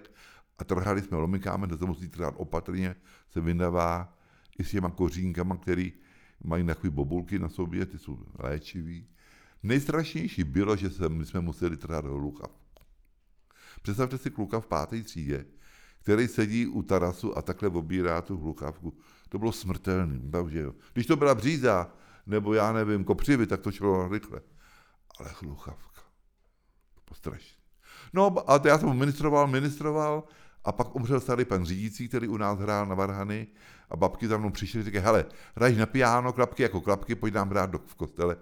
a 0.57 0.63
trhali 0.63 1.01
jsme 1.01 1.17
lomikámen, 1.17 1.69
to 1.69 1.77
se 1.77 1.85
musí 1.85 2.09
trhat 2.09 2.33
opatrně, 2.37 2.95
se 3.29 3.41
vydává 3.41 4.12
i 4.59 4.63
s 4.63 4.71
těma 4.71 4.89
kořínkama, 4.89 5.57
který 5.57 5.93
mají 6.43 6.65
takové 6.65 6.89
bobulky 6.89 7.39
na 7.39 7.49
sobě, 7.49 7.85
ty 7.85 7.99
jsou 7.99 8.19
léčivý. 8.39 9.07
Nejstrašnější 9.63 10.43
bylo, 10.43 10.75
že 10.75 10.89
se, 10.89 11.09
my 11.09 11.25
jsme 11.25 11.39
museli 11.39 11.77
trhat 11.77 12.05
hluchavku. 12.05 12.59
Představte 13.81 14.17
si 14.17 14.29
kluka 14.29 14.59
v 14.59 14.67
páté 14.67 15.01
třídě, 15.01 15.45
který 15.99 16.27
sedí 16.27 16.67
u 16.67 16.81
tarasu 16.81 17.37
a 17.37 17.41
takhle 17.41 17.69
obírá 17.69 18.21
tu 18.21 18.37
hluchávku. 18.37 18.97
To 19.29 19.39
bylo 19.39 19.51
smrtelné. 19.51 20.31
Takže 20.31 20.59
jo. 20.59 20.73
Když 20.93 21.07
to 21.07 21.15
byla 21.15 21.35
bříza, 21.35 21.93
nebo 22.25 22.53
já 22.53 22.73
nevím, 22.73 23.03
kopřivy, 23.03 23.47
tak 23.47 23.61
to 23.61 23.71
šlo 23.71 24.07
rychle. 24.07 24.41
Ale 25.19 25.29
hluchavka. 25.41 26.01
To 26.95 27.01
bylo 27.07 27.15
strašné. 27.15 27.57
No 28.13 28.51
a 28.51 28.61
já 28.65 28.77
jsem 28.77 28.93
ministroval, 28.93 29.47
ministroval 29.47 30.23
a 30.63 30.71
pak 30.71 30.95
umřel 30.95 31.19
starý 31.19 31.45
pan 31.45 31.65
řídící, 31.65 32.07
který 32.07 32.27
u 32.27 32.37
nás 32.37 32.59
hrál 32.59 32.85
na 32.85 32.95
varhany 32.95 33.47
a 33.89 33.95
babky 33.95 34.27
za 34.27 34.37
mnou 34.37 34.49
přišly 34.49 34.79
a 34.79 34.83
říkají, 34.83 35.03
hele, 35.03 35.25
hraješ 35.55 35.77
na 35.77 35.85
piano, 35.85 36.33
klapky 36.33 36.63
jako 36.63 36.81
klapky, 36.81 37.15
pojď 37.15 37.33
nám 37.33 37.49
hrát 37.49 37.69
do, 37.69 37.79
v 37.79 37.95
kostele. 37.95 38.37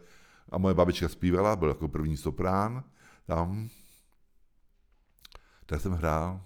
A 0.49 0.57
moje 0.57 0.73
babička 0.73 1.09
zpívala, 1.09 1.55
byl 1.55 1.67
jako 1.67 1.87
první 1.87 2.17
soprán 2.17 2.83
tam. 3.25 3.69
Tak 5.65 5.81
jsem 5.81 5.91
hrál, 5.91 6.41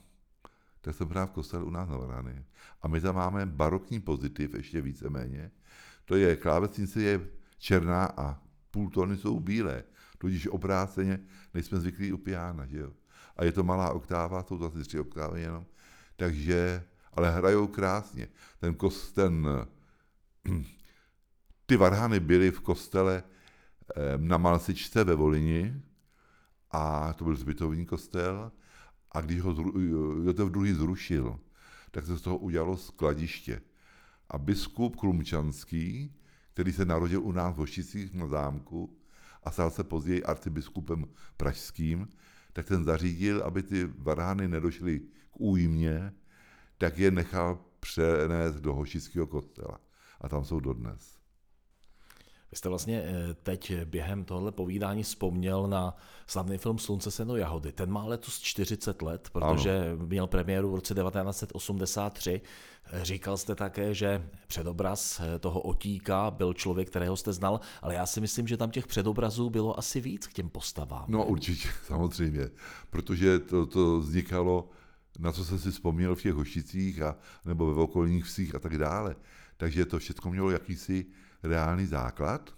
tak 0.81 0.95
jsem 0.95 1.09
hrál 1.09 1.27
v 1.27 1.31
kostele 1.31 1.63
u 1.63 1.69
nás 1.69 1.89
na 1.89 1.97
varhany. 1.97 2.45
A 2.81 2.87
my 2.87 3.01
tam 3.01 3.15
máme 3.15 3.45
barokní 3.45 3.99
pozitiv, 3.99 4.53
ještě 4.53 4.81
víceméně. 4.81 5.51
To 6.05 6.15
je, 6.15 6.35
klávesnice 6.35 7.01
je 7.01 7.21
černá 7.57 8.05
a 8.05 8.39
půl 8.71 8.89
tóny 8.89 9.17
jsou 9.17 9.39
bílé. 9.39 9.83
Tudíž 10.17 10.47
obráceně 10.47 11.19
nejsme 11.53 11.79
zvyklí 11.79 12.13
u 12.13 12.17
piana, 12.17 12.65
že 12.65 12.77
jo. 12.77 12.91
A 13.35 13.43
je 13.43 13.51
to 13.51 13.63
malá 13.63 13.91
oktáva, 13.91 14.43
jsou 14.43 14.57
to 14.57 14.65
asi 14.65 14.79
tři 14.79 14.99
oktávy 14.99 15.41
jenom. 15.41 15.65
Takže, 16.15 16.83
ale 17.13 17.31
hrajou 17.31 17.67
krásně. 17.67 18.27
Ten 18.59 18.73
kos, 18.73 19.11
ten, 19.11 19.47
ty 21.65 21.77
varhany 21.77 22.19
byly 22.19 22.51
v 22.51 22.59
kostele 22.59 23.23
eh, 23.95 24.17
na 24.17 24.37
Malsičce 24.37 25.03
ve 25.03 25.15
Volini 25.15 25.81
a 26.71 27.13
to 27.13 27.23
byl 27.23 27.35
zbytovní 27.35 27.85
kostel 27.85 28.51
a 29.11 29.21
když 29.21 29.41
ho 29.41 29.53
zru, 29.53 29.79
Josef 30.23 30.55
II. 30.55 30.73
zrušil, 30.73 31.39
tak 31.91 32.05
se 32.05 32.17
z 32.17 32.21
toho 32.21 32.37
udělalo 32.37 32.77
skladiště. 32.77 33.61
A 34.29 34.37
biskup 34.37 34.95
Klumčanský, 34.95 36.15
který 36.53 36.73
se 36.73 36.85
narodil 36.85 37.23
u 37.23 37.31
nás 37.31 37.55
v 37.55 37.57
Hošicích 37.57 38.13
na 38.13 38.27
zámku 38.27 38.97
a 39.43 39.51
stal 39.51 39.71
se 39.71 39.83
později 39.83 40.23
arcibiskupem 40.23 41.05
pražským, 41.37 42.07
tak 42.55 42.67
ten 42.67 42.83
zařídil, 42.83 43.43
aby 43.43 43.63
ty 43.63 43.89
varhany 43.97 44.47
nedošly 44.47 44.99
k 44.99 45.39
újmě, 45.39 46.13
tak 46.77 46.97
je 46.97 47.11
nechal 47.11 47.59
přenést 47.79 48.55
do 48.55 48.73
Hošického 48.73 49.27
kostela. 49.27 49.79
A 50.21 50.29
tam 50.29 50.45
jsou 50.45 50.59
dodnes. 50.59 51.14
Jste 52.55 52.69
vlastně 52.69 53.03
eh, 53.05 53.33
teď 53.43 53.73
během 53.85 54.23
tohle 54.23 54.51
povídání 54.51 55.03
vzpomněl 55.03 55.67
na 55.67 55.97
slavný 56.27 56.57
film 56.57 56.79
Slunce, 56.79 57.11
seno, 57.11 57.35
jahody. 57.35 57.71
Ten 57.71 57.91
má 57.91 58.05
letos 58.05 58.39
40 58.39 59.01
let, 59.01 59.29
protože 59.31 59.91
ano. 59.91 60.05
měl 60.05 60.27
premiéru 60.27 60.71
v 60.71 60.75
roce 60.75 60.93
1983. 60.93 62.41
Říkal 63.01 63.37
jste 63.37 63.55
také, 63.55 63.93
že 63.93 64.29
předobraz 64.47 65.19
eh, 65.19 65.39
toho 65.39 65.61
otíka 65.61 66.31
byl 66.31 66.53
člověk, 66.53 66.89
kterého 66.89 67.17
jste 67.17 67.33
znal, 67.33 67.59
ale 67.81 67.93
já 67.95 68.05
si 68.05 68.21
myslím, 68.21 68.47
že 68.47 68.57
tam 68.57 68.71
těch 68.71 68.87
předobrazů 68.87 69.49
bylo 69.49 69.79
asi 69.79 70.01
víc 70.01 70.27
k 70.27 70.33
těm 70.33 70.49
postavám. 70.49 71.05
No 71.07 71.25
určitě, 71.25 71.69
samozřejmě, 71.87 72.49
protože 72.89 73.39
to, 73.39 73.65
to 73.65 73.99
vznikalo, 73.99 74.69
na 75.19 75.31
co 75.31 75.45
jsem 75.45 75.59
si 75.59 75.71
vzpomněl 75.71 76.15
v 76.15 76.21
těch 76.21 76.33
hošicích 76.33 77.01
a, 77.01 77.15
nebo 77.45 77.73
ve 77.73 77.81
okolních 77.81 78.25
vsích 78.25 78.55
a 78.55 78.59
tak 78.59 78.77
dále. 78.77 79.15
Takže 79.57 79.85
to 79.85 79.99
všechno 79.99 80.31
mělo 80.31 80.51
jakýsi 80.51 81.05
reálný 81.47 81.85
základ 81.85 82.55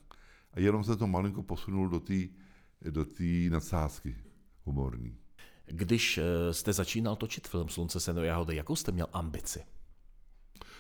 a 0.54 0.60
jenom 0.60 0.84
se 0.84 0.95
to 0.95 1.08
malinko 1.08 1.43
posunul 1.43 1.89
do 1.89 2.00
té 2.00 2.28
do 2.82 3.06
tý 3.06 3.50
nadsázky 3.50 4.17
humorní. 4.63 5.17
Když 5.65 6.17
eh, 6.17 6.54
jste 6.54 6.73
začínal 6.73 7.15
točit 7.15 7.47
film 7.47 7.69
Slunce, 7.69 8.00
seno, 8.00 8.23
jahody, 8.23 8.56
jakou 8.56 8.76
jste 8.76 8.91
měl 8.91 9.08
ambici? 9.13 9.63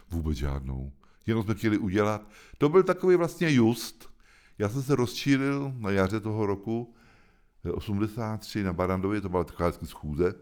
Vůbec 0.09 0.37
žádnou. 0.37 0.91
Jenom 1.25 1.43
jsme 1.43 1.55
chtěli 1.55 1.77
udělat. 1.77 2.29
To 2.57 2.69
byl 2.69 2.83
takový 2.83 3.15
vlastně 3.15 3.53
just. 3.53 4.09
Já 4.57 4.69
jsem 4.69 4.83
se 4.83 4.95
rozčílil 4.95 5.73
na 5.77 5.91
jaře 5.91 6.19
toho 6.19 6.45
roku 6.45 6.95
83 7.71 8.63
na 8.63 8.73
Barandově, 8.73 9.21
to 9.21 9.29
byla 9.29 9.43
taková 9.43 9.71
schůze, 9.71 10.33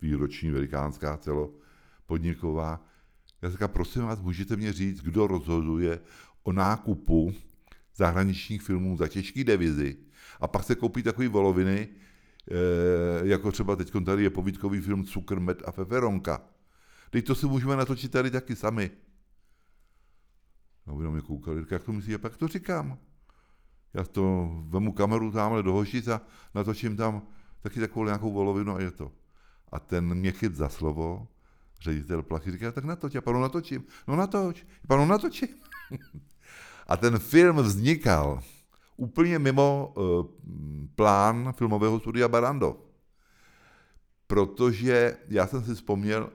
výroční 0.00 0.50
velikánská 0.50 1.16
celopodniková. 1.16 2.84
Já 3.42 3.48
jsem 3.48 3.52
říkal, 3.52 3.68
prosím 3.68 4.02
vás, 4.02 4.20
můžete 4.20 4.56
mě 4.56 4.72
říct, 4.72 5.00
kdo 5.00 5.26
rozhoduje 5.26 6.00
o 6.42 6.52
nákupu 6.52 7.34
zahraničních 7.96 8.62
filmů 8.62 8.96
za 8.96 9.08
těžké 9.08 9.44
devizy 9.44 9.96
a 10.40 10.48
pak 10.48 10.64
se 10.64 10.74
koupí 10.74 11.02
takové 11.02 11.28
voloviny, 11.28 11.88
jako 13.22 13.52
třeba 13.52 13.76
teď 13.76 13.92
tady 14.06 14.22
je 14.22 14.30
povídkový 14.30 14.80
film 14.80 15.04
Cukr, 15.04 15.40
med 15.40 15.62
a 15.66 15.70
feferonka. 15.70 16.40
Teď 17.10 17.26
to 17.26 17.34
si 17.34 17.46
můžeme 17.46 17.76
natočit 17.76 18.12
tady 18.12 18.30
taky 18.30 18.56
sami. 18.56 18.90
No, 20.86 21.00
jenom 21.00 21.14
mě 21.14 21.22
koukali, 21.22 21.64
jak 21.70 21.84
to 21.84 21.92
myslíte, 21.92 22.18
pak 22.18 22.36
to 22.36 22.48
říkám. 22.48 22.98
Já 23.94 24.04
to 24.04 24.50
vemu 24.68 24.92
kameru 24.92 25.32
tamhle 25.32 25.62
do 25.62 25.72
Hošic 25.72 26.08
a 26.08 26.20
natočím 26.54 26.96
tam 26.96 27.22
taky 27.60 27.80
takovou 27.80 28.04
nějakou 28.04 28.32
volovinu 28.32 28.74
a 28.74 28.80
je 28.80 28.90
to. 28.90 29.12
A 29.72 29.80
ten 29.80 30.14
mě 30.14 30.32
chyt 30.32 30.54
za 30.54 30.68
slovo, 30.68 31.28
ředitel 31.80 32.22
Plachy 32.22 32.50
říká, 32.50 32.72
tak 32.72 32.84
natoč, 32.84 33.14
já 33.14 33.20
panu 33.20 33.40
natočím. 33.40 33.84
No 34.08 34.16
natoč, 34.16 34.60
já 34.60 34.86
panu 34.88 35.06
natočím. 35.06 35.48
a 36.86 36.96
ten 36.96 37.18
film 37.18 37.56
vznikal 37.56 38.42
úplně 38.96 39.38
mimo 39.38 39.92
uh, 39.96 40.26
plán 40.94 41.52
filmového 41.52 42.00
studia 42.00 42.28
Barandov. 42.28 42.76
Protože 44.26 45.16
já 45.28 45.46
jsem 45.46 45.64
si 45.64 45.74
vzpomněl 45.74 46.30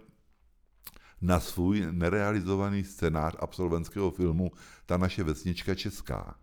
na 1.21 1.39
svůj 1.39 1.87
nerealizovaný 1.91 2.83
scénář 2.83 3.35
absolventského 3.39 4.11
filmu 4.11 4.51
Ta 4.85 4.97
naše 4.97 5.23
vesnička 5.23 5.75
česká. 5.75 6.35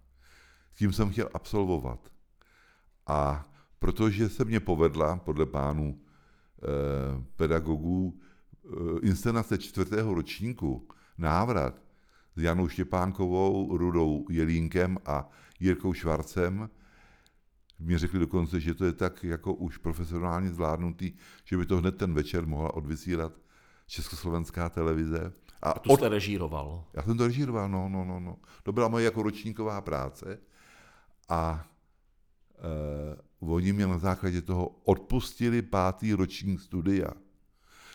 S 0.75 0.79
tím 0.79 0.93
jsem 0.93 1.11
chtěl 1.11 1.29
absolvovat. 1.35 2.09
A 3.07 3.49
protože 3.79 4.29
se 4.29 4.45
mě 4.45 4.61
povedla, 4.61 5.17
podle 5.17 5.47
pánů 5.47 6.01
eh, 6.01 6.67
pedagogů, 7.37 8.21
eh, 8.21 8.69
inscenace 9.03 9.59
čtvrtého 9.59 10.15
ročníku, 10.15 10.89
návrat 11.19 11.84
s 12.37 12.43
Janou 12.43 12.69
Štěpánkovou, 12.69 13.77
Rudou 13.77 14.27
Jelínkem 14.31 14.99
a 15.05 15.31
Jirkou 15.61 15.93
Švarcem, 15.93 16.71
mě 17.79 17.99
řekli 17.99 18.19
dokonce, 18.19 18.61
že 18.61 18.75
to 18.75 18.85
je 18.85 18.93
tak 18.93 19.25
jako 19.25 19.55
už 19.55 19.77
profesionálně 19.77 20.51
zvládnutý, 20.51 21.13
že 21.45 21.57
by 21.57 21.67
to 21.67 21.77
hned 21.77 21.97
ten 21.97 22.15
večer 22.15 22.47
mohla 22.47 22.75
odvysílat 22.75 23.33
Československá 23.87 24.69
televize. 24.69 25.33
A, 25.63 25.71
a 25.71 25.79
to 25.79 25.91
od... 25.91 25.97
jste 25.97 26.09
režíroval? 26.09 26.85
Já 26.95 27.03
jsem 27.03 27.19
to 27.19 27.27
režíroval, 27.27 27.69
no, 27.69 27.89
no, 27.89 28.05
no, 28.05 28.21
no. 28.21 28.37
To 28.63 28.73
byla 28.73 28.89
moje 28.89 29.05
jako 29.05 29.23
ročníková 29.23 29.81
práce. 29.81 30.39
A 31.29 31.67
e, 32.59 33.23
oni 33.41 33.73
mě 33.73 33.87
na 33.87 33.99
základě 33.99 34.43
toho 34.43 34.69
odpustili 34.69 35.63
pátý 35.63 36.13
ročník 36.13 36.61
studia. 36.61 37.11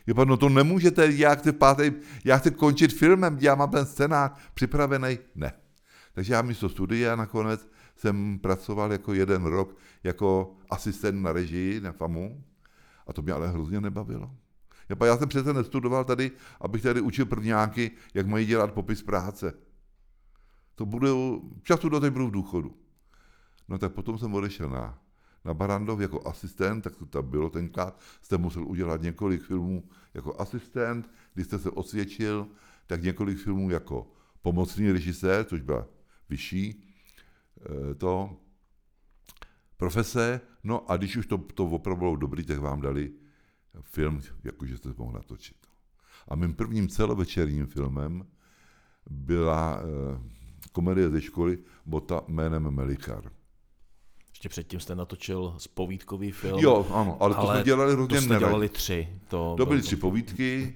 Je 0.09 0.25
no 0.25 0.37
to 0.37 0.49
nemůžete, 0.49 1.11
já 1.11 1.35
chci, 1.35 1.51
pátý, 1.51 1.91
já 2.25 2.37
chci 2.37 2.51
končit 2.51 2.93
filmem, 2.93 3.37
já 3.41 3.55
mám 3.55 3.69
ten 3.69 3.85
scénář 3.85 4.31
připravený. 4.53 5.19
Ne. 5.35 5.53
Takže 6.13 6.33
já 6.33 6.41
místo 6.41 6.69
studia 6.69 7.15
nakonec 7.15 7.69
jsem 7.95 8.39
pracoval 8.39 8.91
jako 8.91 9.13
jeden 9.13 9.45
rok 9.45 9.77
jako 10.03 10.55
asistent 10.69 11.21
na 11.21 11.31
režii 11.31 11.81
na 11.81 11.91
FAMu 11.91 12.43
a 13.07 13.13
to 13.13 13.21
mě 13.21 13.33
ale 13.33 13.47
hrozně 13.47 13.81
nebavilo. 13.81 14.31
Já 15.05 15.17
jsem 15.17 15.29
přece 15.29 15.53
nestudoval 15.53 16.05
tady, 16.05 16.31
abych 16.61 16.81
tady 16.81 17.01
učil 17.01 17.25
prvňáky, 17.25 17.91
jak 18.13 18.27
mají 18.27 18.45
dělat 18.45 18.73
popis 18.73 19.03
práce. 19.03 19.53
To 20.75 20.85
bude, 20.85 21.09
času 21.63 21.89
do 21.89 21.99
teď 21.99 22.13
budu 22.13 22.27
v 22.27 22.31
důchodu. 22.31 22.75
No 23.67 23.77
tak 23.77 23.91
potom 23.91 24.17
jsem 24.17 24.33
odešel 24.33 24.69
na, 24.69 24.99
na 25.45 25.53
Barandov 25.53 26.01
jako 26.01 26.27
asistent, 26.27 26.83
tak 26.83 26.95
to 26.95 27.05
tam 27.05 27.29
bylo 27.29 27.49
tenkrát, 27.49 27.99
jste 28.21 28.37
musel 28.37 28.63
udělat 28.63 29.01
několik 29.01 29.41
filmů 29.41 29.89
jako 30.13 30.41
asistent, 30.41 31.11
když 31.33 31.47
jste 31.47 31.59
se 31.59 31.69
osvědčil, 31.69 32.47
tak 32.87 33.03
několik 33.03 33.37
filmů 33.37 33.69
jako 33.69 34.11
pomocný 34.41 34.91
režisér, 34.91 35.45
což 35.45 35.61
byla 35.61 35.87
vyšší 36.29 36.83
eh, 37.61 37.95
to 37.95 38.37
profese, 39.77 40.41
no 40.63 40.91
a 40.91 40.97
když 40.97 41.17
už 41.17 41.25
to, 41.25 41.37
to 41.37 41.65
opravdu 41.65 41.99
bylo 41.99 42.15
dobrý, 42.15 42.43
tak 42.43 42.59
vám 42.59 42.81
dali 42.81 43.13
film, 43.81 44.21
jakože 44.43 44.77
jste 44.77 44.89
mohl 44.97 45.11
natočit. 45.11 45.57
A 46.27 46.35
mým 46.35 46.53
prvním 46.53 46.87
celovečerním 46.87 47.67
filmem 47.67 48.27
byla 49.09 49.79
eh, 49.79 50.21
komedie 50.71 51.09
ze 51.09 51.21
školy 51.21 51.57
Bota 51.85 52.21
jménem 52.27 52.71
Melikar. 52.71 53.31
Ještě 54.39 54.49
předtím 54.49 54.79
jste 54.79 54.95
natočil 54.95 55.55
spovídkový 55.57 56.31
film. 56.31 56.59
Jo, 56.59 56.87
ano, 56.93 57.17
ale, 57.19 57.35
ale 57.35 57.45
to 57.45 57.53
jsme 57.53 57.63
dělali 57.63 57.93
hrozně 57.93 58.17
To 58.17 58.21
jste 58.21 58.39
dělali 58.39 58.69
tři. 58.69 59.09
To, 59.27 59.55
to 59.57 59.65
byly 59.65 59.81
tři 59.81 59.95
povídky, 59.95 60.75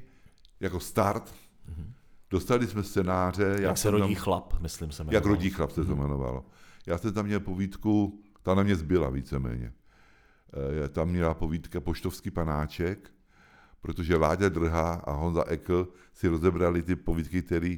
jako 0.60 0.80
start. 0.80 1.24
Mm-hmm. 1.24 1.92
Dostali 2.30 2.68
jsme 2.68 2.84
scénáře. 2.84 3.44
Jak 3.44 3.62
já 3.62 3.76
se 3.76 3.92
rodí 3.92 4.16
tam, 4.16 4.24
chlap, 4.24 4.54
myslím 4.60 4.92
se 4.92 5.04
jmenovalo. 5.04 5.16
Jak 5.16 5.26
rodí 5.26 5.50
chlap 5.50 5.72
se 5.72 5.86
to 5.86 5.92
jmenovalo. 5.92 6.46
Já 6.86 6.98
jsem 6.98 7.14
tam 7.14 7.26
měl 7.26 7.40
povídku, 7.40 8.22
ta 8.42 8.56
na 8.56 8.64
mě 8.64 8.76
zbyla 8.76 9.10
víceméně. 9.10 9.74
E, 10.86 10.90
tam 10.90 11.10
měla 11.10 11.34
povídka 11.34 11.82
Poštovský 11.82 12.32
panáček, 12.32 13.12
protože 13.82 14.16
Láďa 14.16 14.50
Drha 14.50 14.94
a 14.94 15.12
Honza 15.12 15.44
Ekl 15.48 15.88
si 16.14 16.28
rozebrali 16.28 16.82
ty 16.82 16.96
povídky, 16.96 17.42
které 17.42 17.76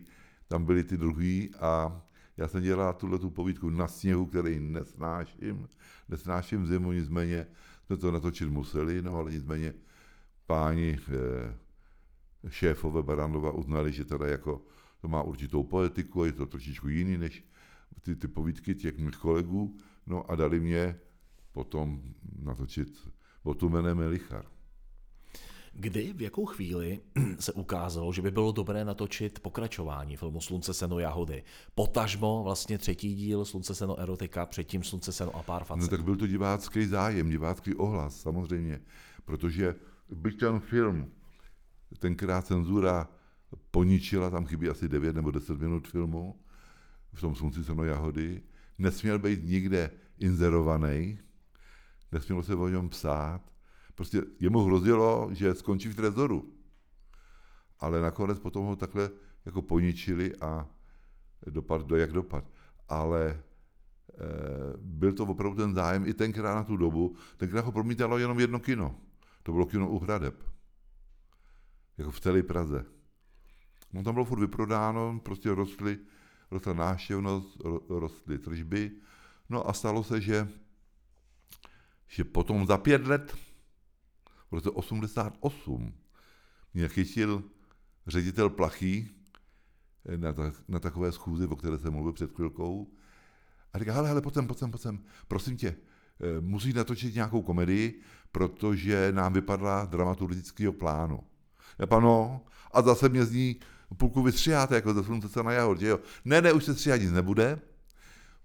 tam 0.48 0.66
byly 0.66 0.84
ty 0.84 0.98
druhý 0.98 1.52
a 1.60 2.02
já 2.38 2.48
jsem 2.48 2.64
dělal 2.64 2.94
tuhle 2.94 3.20
tu 3.20 3.30
povídku 3.30 3.70
na 3.70 3.88
sněhu, 3.88 4.26
který 4.26 4.60
nesnáším, 4.60 5.68
nesnáším 6.10 6.68
zimu, 6.68 6.92
nicméně 6.92 7.48
jsme 7.86 7.98
to 7.98 8.12
natočit 8.12 8.50
museli, 8.50 9.02
no 9.02 9.16
ale 9.16 9.32
nicméně 9.32 9.74
páni 10.46 11.00
eh, 11.08 12.50
šéfové 12.50 13.04
Barandova 13.04 13.52
uznali, 13.52 13.92
že 13.92 14.06
teda 14.06 14.28
jako 14.28 14.66
to 15.02 15.08
má 15.08 15.22
určitou 15.22 15.64
poetiku 15.64 16.22
a 16.22 16.26
je 16.26 16.32
to 16.32 16.46
trošičku 16.46 16.88
jiný 16.88 17.18
než 17.18 17.44
ty, 18.02 18.16
ty 18.16 18.28
povídky 18.28 18.76
těch 18.76 18.98
mých 18.98 19.18
kolegů, 19.18 19.78
no 20.08 20.32
a 20.32 20.36
dali 20.36 20.60
mě 20.60 21.00
potom 21.52 22.02
natočit 22.40 23.10
Botumenem 23.44 23.98
Melichar. 23.98 24.46
Kdy, 25.78 26.14
v 26.14 26.22
jakou 26.22 26.46
chvíli 26.46 27.00
se 27.40 27.54
ukázalo, 27.54 28.14
že 28.14 28.22
by 28.22 28.32
bylo 28.32 28.52
dobré 28.52 28.86
natočit 28.86 29.40
pokračování 29.40 30.18
filmu 30.18 30.42
Slunce, 30.42 30.74
seno, 30.74 31.00
jahody? 31.00 31.44
Potažmo 31.76 32.44
vlastně 32.44 32.78
třetí 32.78 33.16
díl 33.16 33.46
Slunce, 33.46 33.76
seno, 33.76 34.00
erotika, 34.00 34.46
předtím 34.46 34.84
Slunce, 34.84 35.12
seno 35.12 35.36
a 35.36 35.44
pár 35.44 35.64
facet. 35.64 35.82
No 35.92 35.98
tak 35.98 36.06
byl 36.06 36.16
to 36.16 36.28
divácký 36.28 36.86
zájem, 36.86 37.30
divácký 37.30 37.76
ohlas 37.76 38.22
samozřejmě, 38.22 38.82
protože 39.26 39.76
byť 40.10 40.40
ten 40.40 40.60
film, 40.60 41.12
tenkrát 42.00 42.48
cenzura 42.48 43.10
poničila, 43.72 44.30
tam 44.30 44.46
chybí 44.46 44.70
asi 44.70 44.90
9 44.90 45.16
nebo 45.16 45.32
10 45.32 45.60
minut 45.60 45.88
filmu, 45.88 46.40
v 47.14 47.22
tom 47.22 47.36
Slunci, 47.36 47.64
seno, 47.64 47.84
jahody, 47.84 48.42
nesměl 48.78 49.20
být 49.20 49.44
nikde 49.44 49.92
inzerovaný, 50.20 51.20
nesmělo 52.12 52.44
se 52.44 52.56
o 52.56 52.70
něm 52.70 52.90
psát, 52.90 53.42
Prostě 53.96 54.22
jemu 54.40 54.64
hrozilo, 54.64 55.30
že 55.32 55.56
skončí 55.56 55.90
v 55.90 55.96
trezoru. 55.96 56.54
Ale 57.80 58.02
nakonec 58.02 58.40
potom 58.40 58.66
ho 58.66 58.76
takhle 58.76 59.10
jako 59.46 59.62
poničili 59.62 60.36
a 60.36 60.68
dopad 61.48 61.82
do 61.82 61.96
jak 61.96 62.12
dopad. 62.12 62.44
Ale 62.90 63.28
e, 63.30 63.38
byl 64.78 65.14
to 65.14 65.24
opravdu 65.24 65.58
ten 65.58 65.74
zájem 65.74 66.08
i 66.08 66.14
tenkrát 66.14 66.56
na 66.56 66.64
tu 66.64 66.78
dobu. 66.78 67.16
Tenkrát 67.38 67.66
ho 67.66 67.72
promítalo 67.72 68.18
jenom 68.18 68.40
jedno 68.40 68.60
kino. 68.60 68.96
To 69.44 69.52
bylo 69.52 69.66
kino 69.66 69.90
u 69.90 70.00
Hradeb. 70.00 70.44
Jako 71.98 72.12
v 72.12 72.20
celé 72.20 72.44
Praze. 72.44 72.86
No 73.94 74.04
tam 74.04 74.14
bylo 74.14 74.26
furt 74.26 74.40
vyprodáno, 74.40 75.20
prostě 75.24 75.56
rostly, 75.56 76.00
rostla 76.52 76.74
náštěvnost, 76.74 77.62
rostly 77.90 78.38
tržby. 78.38 78.92
No 79.50 79.70
a 79.70 79.74
stalo 79.74 80.04
se, 80.04 80.22
že, 80.22 80.48
že 82.08 82.24
potom 82.24 82.68
za 82.68 82.78
pět 82.78 83.08
let 83.08 83.36
roce 84.56 84.70
88 84.70 85.94
mě 86.74 86.88
chytil 86.88 87.44
ředitel 88.08 88.50
Plachý 88.50 89.10
eh, 90.06 90.18
na, 90.18 90.34
ta, 90.34 90.52
na 90.68 90.80
takové 90.80 91.12
schůzi, 91.12 91.48
o 91.48 91.56
které 91.56 91.78
jsem 91.78 91.94
mluvil 91.94 92.14
před 92.14 92.36
chvilkou. 92.36 92.92
A 93.74 93.80
říká, 93.80 93.94
hele, 93.94 94.10
hele, 94.10 94.22
pojď 94.22 94.34
sem, 94.34 94.48
pojď 94.48 94.60
sem, 94.60 94.72
pojď 94.72 94.82
sem. 94.82 95.00
prosím 95.28 95.58
tě, 95.58 95.68
eh, 95.68 96.42
musí 96.42 96.74
natočit 96.74 97.16
nějakou 97.16 97.42
komedii, 97.42 98.02
protože 98.32 99.12
nám 99.12 99.34
vypadla 99.34 99.86
dramaturgického 99.86 100.74
plánu. 100.74 101.20
Já 101.80 101.86
pano, 101.86 102.42
a 102.72 102.82
zase 102.82 103.10
mě 103.10 103.26
z 103.26 103.32
ní 103.32 103.60
půlku 103.98 104.24
vystřiháte, 104.24 104.76
jako 104.76 104.94
ze 104.94 105.04
slunce 105.04 105.30
se 105.30 105.44
na 105.44 105.52
jahodě, 105.52 105.88
jo. 105.88 106.00
Ne, 106.26 106.42
ne, 106.42 106.54
už 106.54 106.64
se 106.64 106.74
stříhat 106.74 107.02
nic 107.02 107.12
nebude, 107.12 107.60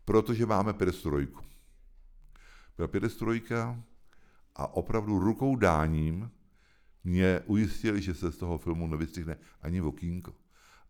protože 0.04 0.46
máme 0.46 0.72
perestrojku. 0.72 1.44
Byla 2.76 2.88
perestrojka, 2.88 3.82
a 4.56 4.74
opravdu 4.74 5.18
rukou 5.18 5.56
dáním 5.56 6.30
mě 7.04 7.40
ujistili, 7.46 8.02
že 8.02 8.14
se 8.14 8.32
z 8.32 8.36
toho 8.36 8.58
filmu 8.58 8.86
nevystřihne 8.86 9.36
ani 9.62 9.80
okýnko. 9.80 10.34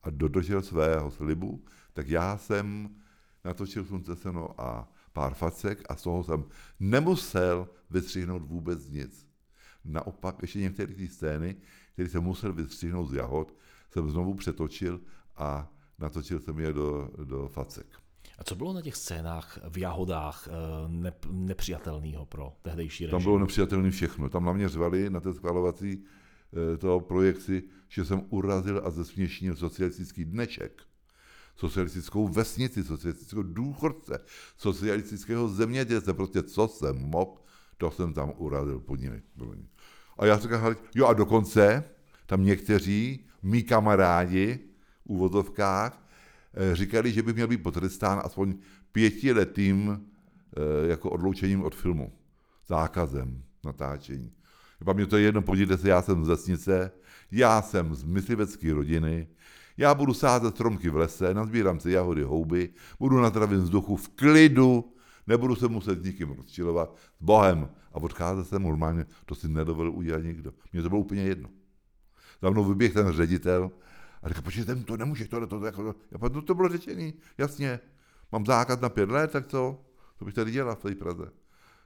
A 0.02 0.10
dodržel 0.10 0.62
svého 0.62 1.10
slibu, 1.10 1.64
tak 1.92 2.08
já 2.08 2.36
jsem 2.36 2.96
natočil 3.44 3.84
Slunce 3.84 4.16
seno 4.16 4.60
a 4.60 4.92
pár 5.12 5.34
facek 5.34 5.82
a 5.88 5.96
z 5.96 6.02
toho 6.02 6.24
jsem 6.24 6.44
nemusel 6.80 7.68
vystřihnout 7.90 8.42
vůbec 8.42 8.88
nic. 8.88 9.26
Naopak 9.84 10.42
ještě 10.42 10.58
některé 10.58 10.94
ty 10.94 11.08
scény, 11.08 11.56
které 11.92 12.08
jsem 12.08 12.22
musel 12.22 12.52
vystřihnout 12.52 13.10
z 13.10 13.14
jahod, 13.14 13.54
jsem 13.90 14.10
znovu 14.10 14.34
přetočil 14.34 15.00
a 15.36 15.72
natočil 15.98 16.40
jsem 16.40 16.58
je 16.58 16.72
do, 16.72 17.10
do 17.24 17.48
facek. 17.48 17.86
A 18.40 18.44
co 18.44 18.54
bylo 18.54 18.72
na 18.72 18.82
těch 18.82 18.96
scénách 18.96 19.58
v 19.68 19.78
Jahodách 19.78 20.48
eh, 20.48 20.52
nep- 20.88 21.30
nepřijatelného 21.30 22.26
pro 22.26 22.52
tehdejší 22.62 23.04
režim? 23.04 23.10
Tam 23.10 23.22
bylo 23.22 23.38
nepřijatelné 23.38 23.90
všechno. 23.90 24.28
Tam 24.28 24.44
na 24.44 24.52
mě 24.52 24.68
řvali 24.68 25.10
na 25.10 25.20
té 25.20 25.34
schvalovací 25.34 26.04
eh, 26.74 26.76
toho 26.76 27.00
projekci, 27.00 27.62
že 27.88 28.04
jsem 28.04 28.22
urazil 28.28 28.82
a 28.84 28.90
zesměšnil 28.90 29.56
socialistický 29.56 30.24
dneček, 30.24 30.82
socialistickou 31.56 32.28
vesnici, 32.28 32.84
socialistického 32.84 33.42
důchodce, 33.42 34.18
socialistického 34.56 35.48
zemědělce, 35.48 36.14
prostě 36.14 36.42
co 36.42 36.68
jsem 36.68 36.96
mohl, 36.96 37.34
to 37.76 37.90
jsem 37.90 38.12
tam 38.12 38.32
urazil 38.36 38.80
pod 38.80 39.00
nimi. 39.00 39.22
A 40.18 40.26
já 40.26 40.38
říkám, 40.38 40.76
jo 40.94 41.06
a 41.06 41.12
dokonce, 41.12 41.84
tam 42.26 42.44
někteří, 42.44 43.26
mý 43.42 43.62
kamarádi, 43.62 44.58
v 45.04 45.10
úvozovkách, 45.10 46.09
říkali, 46.72 47.12
že 47.12 47.22
by 47.22 47.32
měl 47.32 47.48
být 47.48 47.62
potrestán 47.62 48.20
aspoň 48.24 48.54
pětiletým 48.92 50.00
eh, 50.56 50.88
jako 50.88 51.10
odloučením 51.10 51.62
od 51.62 51.74
filmu, 51.74 52.12
zákazem 52.68 53.42
natáčení. 53.64 54.32
Pak 54.84 54.96
mě 54.96 55.06
to 55.06 55.16
je 55.16 55.22
jedno, 55.22 55.42
podívejte 55.42 55.82
se, 55.82 55.88
já 55.88 56.02
jsem 56.02 56.24
z 56.24 56.28
vesnice, 56.28 56.92
já 57.30 57.62
jsem 57.62 57.94
z 57.94 58.04
myslivecké 58.04 58.72
rodiny, 58.72 59.28
já 59.76 59.94
budu 59.94 60.14
sázet 60.14 60.54
stromky 60.54 60.90
v 60.90 60.96
lese, 60.96 61.34
nazbírám 61.34 61.80
si 61.80 61.90
jahody, 61.90 62.22
houby, 62.22 62.68
budu 62.98 63.20
na 63.20 63.28
zdravém 63.28 63.60
vzduchu 63.60 63.96
v 63.96 64.08
klidu, 64.08 64.94
nebudu 65.26 65.54
se 65.54 65.68
muset 65.68 66.04
nikým 66.04 66.30
rozčilovat, 66.30 66.96
s 67.18 67.22
Bohem. 67.22 67.68
A 67.92 67.96
odcházet 67.96 68.48
jsem 68.48 68.62
normálně, 68.62 69.06
to 69.26 69.34
si 69.34 69.48
nedovolil 69.48 69.92
udělat 69.92 70.22
nikdo. 70.22 70.52
Mně 70.72 70.82
to 70.82 70.88
bylo 70.88 71.00
úplně 71.00 71.22
jedno. 71.22 71.48
Za 72.42 72.50
mnou 72.50 72.64
vyběh 72.64 72.92
ten 72.92 73.12
ředitel 73.12 73.70
a 74.22 74.28
říká, 74.28 74.42
počkejte, 74.42 74.76
to 74.76 74.96
nemůže, 74.96 75.28
to, 75.28 75.46
to, 75.46 75.60
to, 75.60 75.66
jako, 75.66 75.94
já, 76.10 76.28
no 76.32 76.42
to 76.42 76.54
bylo 76.54 76.68
řečený, 76.68 77.14
jasně, 77.38 77.80
mám 78.32 78.46
zákaz 78.46 78.80
na 78.80 78.88
pět 78.88 79.10
let, 79.10 79.30
tak 79.30 79.46
co? 79.46 79.84
To 80.18 80.24
bych 80.24 80.34
tady 80.34 80.50
dělal 80.50 80.76
v 80.76 80.82
té 80.82 80.94
Praze. 80.94 81.30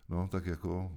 No, 0.09 0.29
tak 0.29 0.47
jako, 0.47 0.93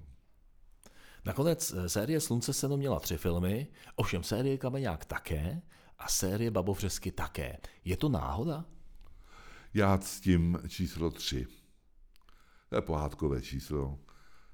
Nakonec 1.25 1.73
eh, 1.73 1.89
série 1.89 2.19
Slunce 2.19 2.53
seno 2.53 2.77
měla 2.77 2.99
tři 2.99 3.17
filmy, 3.17 3.67
ovšem 3.95 4.23
série 4.23 4.57
Kameňák 4.57 5.05
také 5.05 5.61
a 5.97 6.07
série 6.07 6.51
Babovřesky 6.51 7.11
také. 7.11 7.57
Je 7.85 7.97
to 7.97 8.09
náhoda? 8.09 8.65
já 9.73 9.97
ctím 9.97 10.59
číslo 10.67 11.09
tři. 11.09 11.47
To 12.69 12.75
je 12.75 12.81
pohádkové 12.81 13.41
číslo. 13.41 13.99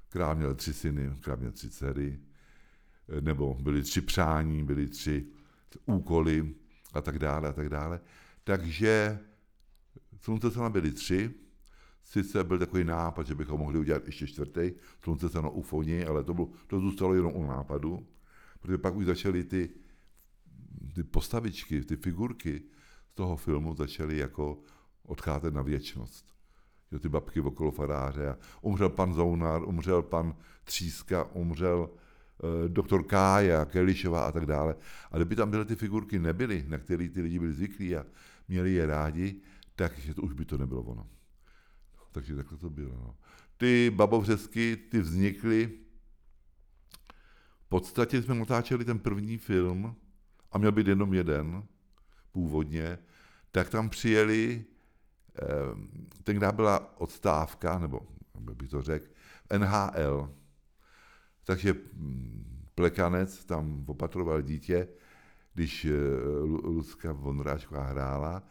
Král 0.10 0.36
měl 0.36 0.56
tři 0.56 0.74
syny, 0.74 1.12
král 1.19 1.38
měl 1.38 1.52
tři 1.52 1.69
dcery, 1.69 2.19
nebo 3.19 3.54
byly 3.54 3.82
tři 3.82 4.02
přání, 4.02 4.63
byly 4.63 4.88
tři 4.88 5.28
úkoly 5.86 6.56
a 6.93 7.01
tak 7.01 7.19
dále 7.19 7.49
a 7.49 7.53
tak 7.53 7.69
dále. 7.69 7.99
Takže 8.43 9.19
slunce 10.21 10.51
se 10.51 10.69
byly 10.69 10.91
tři, 10.91 11.34
sice 12.03 12.43
byl 12.43 12.60
takový 12.60 12.84
nápad, 12.84 13.27
že 13.27 13.36
bychom 13.36 13.60
mohli 13.60 13.79
udělat 13.79 14.06
ještě 14.06 14.27
čtvrtý, 14.27 14.71
slunce 15.03 15.29
se 15.29 15.39
u 15.39 15.62
Foni, 15.62 16.06
ale 16.06 16.23
to, 16.23 16.34
bylo, 16.34 16.49
to 16.67 16.79
zůstalo 16.79 17.13
jenom 17.13 17.36
u 17.36 17.47
nápadu, 17.47 18.08
protože 18.60 18.77
pak 18.77 18.95
už 18.95 19.06
začaly 19.06 19.43
ty, 19.43 19.69
ty 20.95 21.03
postavičky, 21.03 21.82
ty 21.82 21.95
figurky 21.95 22.63
z 23.12 23.13
toho 23.13 23.36
filmu 23.36 23.75
začaly 23.75 24.17
jako 24.17 24.60
odcházet 25.03 25.53
na 25.53 25.62
věčnost. 25.62 26.34
Že 26.91 26.99
ty 26.99 27.10
babky 27.10 27.41
okolo 27.41 27.71
faráře. 27.71 28.29
A 28.29 28.38
umřel 28.62 28.89
pan 28.89 29.13
Zounár, 29.13 29.63
umřel 29.63 30.01
pan 30.01 30.36
Tříska, 30.63 31.23
umřel 31.23 31.89
doktor 32.67 33.04
Kája, 33.04 33.65
Kelišová 33.65 34.26
a 34.26 34.32
tak 34.32 34.46
dále. 34.46 34.76
A 35.12 35.17
kdyby 35.17 35.36
tam 35.36 35.50
byly 35.50 35.65
ty 35.65 35.76
figurky 35.76 36.19
nebyly, 36.19 36.65
na 36.67 36.78
které 36.78 37.10
ty 37.10 37.22
lidi 37.22 37.39
byli 37.39 37.54
zvyklí 37.54 37.96
a 37.96 38.06
měli 38.48 38.74
je 38.74 38.86
rádi, 38.86 39.41
tak 39.76 39.93
to 40.15 40.22
už 40.22 40.34
by 40.34 40.46
to 40.46 40.58
nebylo 40.58 40.82
ono. 40.82 41.08
Takže 42.12 42.36
takhle 42.36 42.58
to 42.58 42.69
bylo. 42.69 42.96
No. 42.96 43.15
Ty 43.58 43.91
babovřesky, 43.96 44.78
ty 44.78 45.00
vznikly, 45.00 45.72
v 47.65 47.69
podstatě 47.69 48.22
jsme 48.22 48.36
natáčeli 48.36 48.86
ten 48.86 49.00
první 49.00 49.38
film 49.38 49.96
a 50.52 50.58
měl 50.58 50.72
být 50.72 50.88
jenom 50.88 51.13
jeden, 51.13 51.63
původně, 52.32 53.00
tak 53.52 53.69
tam 53.69 53.89
přijeli, 53.89 54.65
eh, 55.41 55.46
tenkrát 56.24 56.56
byla 56.56 57.02
odstávka, 57.02 57.80
nebo 57.80 58.00
bych 58.39 58.69
to 58.69 58.82
řekl, 58.82 59.06
NHL. 59.58 60.42
Takže 61.43 61.73
hm, 61.93 62.67
plekanec 62.75 63.45
tam 63.45 63.86
opatroval 63.88 64.41
dítě, 64.41 64.88
když 65.53 65.86
eh, 65.86 65.89
Lu- 66.43 66.62
Lucka 66.63 67.12
Vondráčková 67.12 67.84
hrála. 67.84 68.43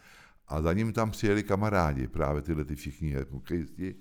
A 0.48 0.62
za 0.62 0.72
ním 0.72 0.92
tam 0.92 1.10
přijeli 1.10 1.42
kamarádi, 1.42 2.06
právě 2.06 2.42
tyhle 2.42 2.64
ty 2.64 2.76
všichni 2.76 3.16
hokejisti, 3.30 3.94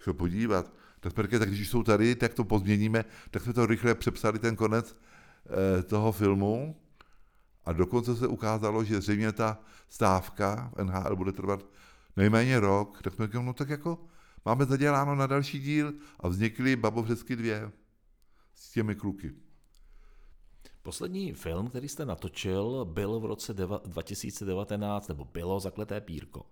se 0.00 0.12
podívat. 0.12 0.72
Tak 1.00 1.12
Perke, 1.12 1.38
tak 1.38 1.48
když 1.48 1.68
jsou 1.68 1.82
tady, 1.82 2.14
tak 2.14 2.34
to 2.34 2.44
pozměníme, 2.44 3.04
tak 3.30 3.42
jsme 3.42 3.52
to 3.52 3.66
rychle 3.66 3.94
přepsali 3.94 4.38
ten 4.38 4.56
konec 4.56 4.96
eh, 5.78 5.82
toho 5.82 6.12
filmu. 6.12 6.76
A 7.64 7.72
dokonce 7.72 8.16
se 8.16 8.26
ukázalo, 8.26 8.84
že 8.84 9.00
zřejmě 9.00 9.32
ta 9.32 9.60
stávka 9.88 10.72
v 10.76 10.84
NHL 10.84 11.16
bude 11.16 11.32
trvat 11.32 11.64
nejméně 12.16 12.60
rok, 12.60 13.02
tak 13.02 13.14
jsme 13.14 13.26
řekli, 13.26 13.42
no 13.42 13.52
tak 13.52 13.68
jako 13.68 13.98
máme 14.44 14.64
zaděláno 14.64 15.14
na 15.14 15.26
další 15.26 15.60
díl. 15.60 15.92
A 16.20 16.28
vznikly 16.28 16.76
Babovřesky 16.76 17.36
dvě 17.36 17.72
s 18.54 18.70
těmi 18.70 18.94
kluky. 18.94 19.34
Poslední 20.82 21.32
film, 21.32 21.68
který 21.68 21.88
jste 21.88 22.06
natočil, 22.06 22.84
byl 22.84 23.20
v 23.20 23.24
roce 23.24 23.56
deva- 23.56 23.80
2019, 23.84 25.08
nebo 25.08 25.24
bylo 25.24 25.60
Zakleté 25.60 26.00
pírko. 26.00 26.46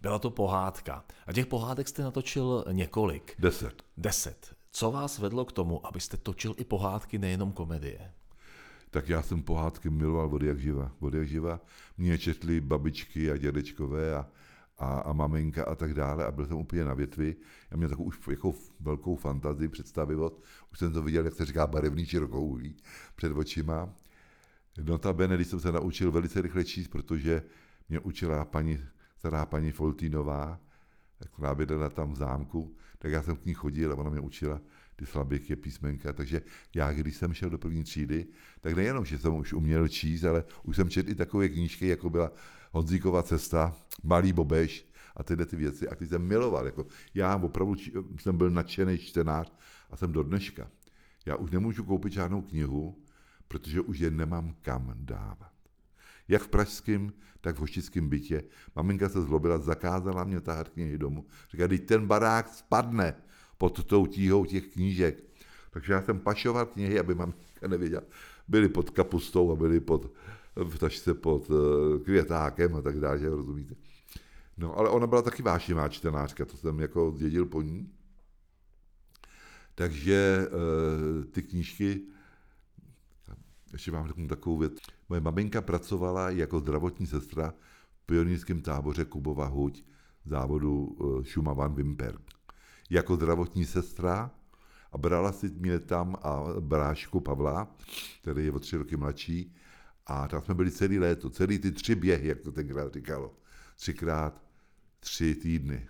Byla 0.00 0.18
to 0.18 0.30
pohádka. 0.30 1.04
A 1.26 1.32
těch 1.32 1.46
pohádek 1.46 1.88
jste 1.88 2.02
natočil 2.02 2.64
několik. 2.72 3.34
Deset. 3.38 3.82
Deset. 3.96 4.54
Co 4.72 4.90
vás 4.90 5.18
vedlo 5.18 5.44
k 5.44 5.52
tomu, 5.52 5.86
abyste 5.86 6.16
točil 6.16 6.54
i 6.58 6.64
pohádky, 6.64 7.18
nejenom 7.18 7.52
komedie? 7.52 8.12
tak 8.94 9.08
já 9.08 9.22
jsem 9.22 9.42
pohádky 9.42 9.90
miloval 9.90 10.34
od 10.34 10.42
jak 10.42 10.58
živa. 10.58 10.92
Od 11.00 11.14
jak 11.14 11.28
živa 11.28 11.60
mě 11.98 12.18
četli 12.18 12.60
babičky 12.60 13.30
a 13.30 13.36
dědečkové 13.36 14.14
a, 14.14 14.26
a, 14.78 14.98
a 14.98 15.12
maminka 15.12 15.64
a 15.64 15.74
tak 15.74 15.94
dále 15.94 16.26
a 16.26 16.30
byl 16.30 16.46
jsem 16.46 16.56
úplně 16.56 16.84
na 16.84 16.94
větvi. 16.94 17.36
Já 17.70 17.76
měl 17.76 17.88
takovou 17.88 18.08
už 18.08 18.18
jako 18.30 18.54
velkou 18.80 19.16
fantazii, 19.16 19.68
představivost. 19.68 20.42
Už 20.72 20.78
jsem 20.78 20.92
to 20.92 21.02
viděl, 21.02 21.24
jak 21.24 21.34
se 21.34 21.44
říká, 21.44 21.66
barevný 21.66 22.06
čirokouhlí 22.06 22.76
před 23.14 23.32
očima. 23.32 23.94
Notabene, 24.82 25.34
když 25.34 25.48
jsem 25.48 25.60
se 25.60 25.72
naučil 25.72 26.12
velice 26.12 26.42
rychle 26.42 26.64
číst, 26.64 26.88
protože 26.88 27.42
mě 27.88 28.00
učila 28.00 28.44
paní, 28.44 28.78
stará 29.18 29.46
paní 29.46 29.70
Foltínová, 29.72 30.60
která 31.32 31.54
bydlela 31.54 31.90
tam 31.90 32.12
v 32.12 32.16
zámku, 32.16 32.76
tak 32.98 33.12
já 33.12 33.22
jsem 33.22 33.36
k 33.36 33.46
ní 33.46 33.54
chodil 33.54 33.92
a 33.92 33.96
ona 33.96 34.10
mě 34.10 34.20
učila 34.20 34.60
ty 34.96 35.06
slaběky 35.06 35.56
písmenka, 35.56 36.12
takže 36.12 36.42
já, 36.74 36.92
když 36.92 37.16
jsem 37.16 37.34
šel 37.34 37.50
do 37.50 37.58
první 37.58 37.84
třídy, 37.84 38.26
tak 38.60 38.74
nejenom, 38.74 39.04
že 39.04 39.18
jsem 39.18 39.34
už 39.34 39.52
uměl 39.52 39.88
číst, 39.88 40.24
ale 40.24 40.44
už 40.62 40.76
jsem 40.76 40.90
četl 40.90 41.10
i 41.10 41.14
takové 41.14 41.48
knížky, 41.48 41.86
jako 41.88 42.10
byla 42.10 42.32
Honzíková 42.74 43.22
cesta, 43.22 43.76
Malý 44.02 44.32
Bobeš 44.32 44.86
a 45.16 45.22
tyhle 45.22 45.46
ty 45.46 45.56
věci, 45.56 45.88
a 45.88 45.94
ty 45.94 46.06
jsem 46.06 46.22
miloval. 46.22 46.66
Jako 46.66 46.86
já 47.14 47.36
opravdu 47.36 47.74
či, 47.74 47.92
jsem 48.16 48.36
byl 48.36 48.50
nadšený 48.50 48.98
čtenář 48.98 49.52
a 49.90 49.96
jsem 49.96 50.12
do 50.12 50.22
dneška. 50.22 50.70
Já 51.26 51.36
už 51.36 51.50
nemůžu 51.50 51.84
koupit 51.84 52.12
žádnou 52.12 52.42
knihu, 52.42 52.98
protože 53.48 53.80
už 53.80 53.98
je 53.98 54.10
nemám 54.10 54.54
kam 54.62 54.94
dávat. 54.96 55.52
Jak 56.28 56.42
v 56.42 56.48
pražském, 56.48 57.12
tak 57.40 57.56
v 57.56 57.60
hoštickém 57.60 58.08
bytě. 58.08 58.44
Maminka 58.76 59.08
se 59.08 59.22
zlobila, 59.22 59.58
zakázala 59.58 60.24
mě 60.24 60.40
tahat 60.40 60.68
knihy 60.68 60.98
domů. 60.98 61.26
Říká, 61.50 61.68
teď 61.68 61.86
ten 61.86 62.06
barák 62.06 62.48
spadne 62.48 63.14
pod 63.58 63.84
tou 63.84 64.06
tíhou 64.06 64.44
těch 64.44 64.66
knížek. 64.66 65.24
Takže 65.70 65.92
já 65.92 66.02
jsem 66.02 66.20
pašoval 66.20 66.66
knihy, 66.66 67.00
aby 67.00 67.14
maminka 67.14 67.68
nevěděla. 67.68 68.02
Byly 68.48 68.68
pod 68.68 68.90
kapustou 68.90 69.52
a 69.52 69.56
byly 69.56 69.80
pod, 69.80 70.12
v 70.56 70.78
tašce 70.78 71.14
pod 71.14 71.50
uh, 71.50 71.56
květákem 72.02 72.76
a 72.76 72.82
tak 72.82 73.00
dále, 73.00 73.18
že 73.18 73.30
rozumíte. 73.30 73.74
No, 74.56 74.78
ale 74.78 74.88
ona 74.88 75.06
byla 75.06 75.22
taky 75.22 75.42
vášnivá 75.42 75.88
čtenářka, 75.88 76.44
to 76.44 76.56
jsem 76.56 76.80
jako 76.80 77.12
zdědil 77.16 77.46
po 77.46 77.62
ní. 77.62 77.92
Takže 79.74 80.48
uh, 80.48 81.24
ty 81.24 81.42
knížky, 81.42 82.00
ještě 83.72 83.90
vám 83.90 84.08
řeknu 84.08 84.28
takovou 84.28 84.58
věc. 84.58 84.72
Moje 85.08 85.20
maminka 85.20 85.60
pracovala 85.60 86.30
jako 86.30 86.60
zdravotní 86.60 87.06
sestra 87.06 87.54
v 87.94 88.06
pionýrském 88.06 88.62
táboře 88.62 89.04
Kubova 89.04 89.46
Huť 89.46 89.84
závodu 90.24 90.84
uh, 90.84 91.22
Šumavan 91.22 91.74
Vimper. 91.74 92.18
Jako 92.90 93.16
zdravotní 93.16 93.64
sestra 93.64 94.30
a 94.92 94.98
brala 94.98 95.32
si 95.32 95.48
mě 95.48 95.78
tam 95.78 96.16
a 96.22 96.44
brášku 96.60 97.20
Pavla, 97.20 97.76
který 98.22 98.44
je 98.44 98.52
o 98.52 98.58
tři 98.58 98.76
roky 98.76 98.96
mladší, 98.96 99.54
a 100.06 100.28
tam 100.28 100.42
jsme 100.42 100.54
byli 100.54 100.70
celý 100.70 100.98
léto, 100.98 101.30
celý 101.30 101.58
ty 101.58 101.72
tři 101.72 101.94
běhy, 101.94 102.28
jak 102.28 102.40
to 102.40 102.52
tenkrát 102.52 102.94
říkalo. 102.94 103.36
Třikrát 103.76 104.42
tři 105.00 105.34
týdny. 105.34 105.88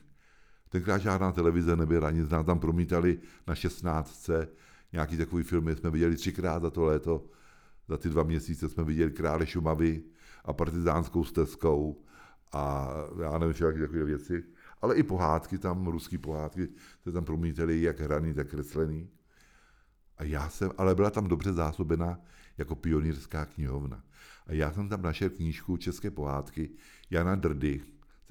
Tenkrát 0.69 0.99
žádná 0.99 1.33
televize 1.33 1.77
nebyla, 1.77 2.11
nic 2.11 2.31
nám 2.31 2.45
tam 2.45 2.59
promítali 2.59 3.19
na 3.47 3.55
16. 3.55 4.31
Nějaký 4.93 5.17
takový 5.17 5.43
filmy 5.43 5.77
jsme 5.77 5.91
viděli 5.91 6.17
třikrát 6.17 6.63
za 6.63 6.71
to 6.71 6.85
léto. 6.85 7.27
Za 7.89 7.97
ty 7.97 8.09
dva 8.09 8.23
měsíce 8.23 8.69
jsme 8.69 8.85
viděli 8.85 9.13
Krále 9.13 9.47
Šumavy 9.47 10.03
a 10.45 10.53
partizánskou 10.53 11.25
stezkou 11.25 12.05
a 12.53 12.91
já 13.23 13.39
nevím, 13.39 13.55
všechny 13.55 13.81
takové 13.81 14.05
věci. 14.05 14.45
Ale 14.83 14.95
i 14.97 15.03
pohádky 15.03 15.59
tam, 15.59 15.87
ruský 15.87 16.19
pohádky, 16.19 16.69
se 17.03 17.13
tam 17.13 17.25
promítali 17.25 17.83
jak 17.83 18.01
hraný, 18.01 18.35
tak 18.35 18.49
kreslený. 18.49 19.11
A 20.19 20.25
já 20.25 20.49
jsem, 20.49 20.71
ale 20.79 20.95
byla 20.95 21.11
tam 21.11 21.29
dobře 21.29 21.53
zásobena 21.53 22.21
jako 22.59 22.75
pionýrská 22.75 23.45
knihovna. 23.45 24.05
A 24.47 24.53
já 24.53 24.73
jsem 24.73 24.89
tam 24.89 25.03
našel 25.03 25.31
knížku 25.31 25.77
České 25.77 26.11
pohádky 26.11 26.71
Jana 27.11 27.35
Drdy 27.35 27.83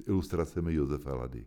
s 0.02 0.08
ilustracemi 0.08 0.74
Josefa 0.74 1.14
Lady. 1.14 1.46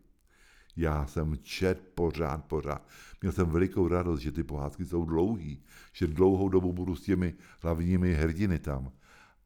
Já 0.76 1.06
jsem 1.06 1.38
čet 1.42 1.92
pořád, 1.96 2.46
pořád. 2.46 2.88
Měl 3.22 3.32
jsem 3.32 3.50
velikou 3.50 3.88
radost, 3.88 4.20
že 4.20 4.32
ty 4.32 4.44
pohádky 4.44 4.86
jsou 4.86 5.06
dlouhý, 5.06 5.64
že 5.94 6.08
dlouhou 6.08 6.50
dobu 6.50 6.74
budu 6.74 6.96
s 6.96 7.02
těmi 7.02 7.34
hlavními 7.62 8.14
hrdiny 8.14 8.60
tam. 8.60 8.92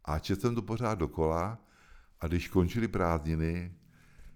A 0.05 0.19
četl 0.19 0.41
jsem 0.41 0.55
to 0.55 0.61
pořád 0.61 0.95
dokola 0.95 1.65
a 2.19 2.27
když 2.27 2.47
končily 2.47 2.88
prázdniny, 2.88 3.73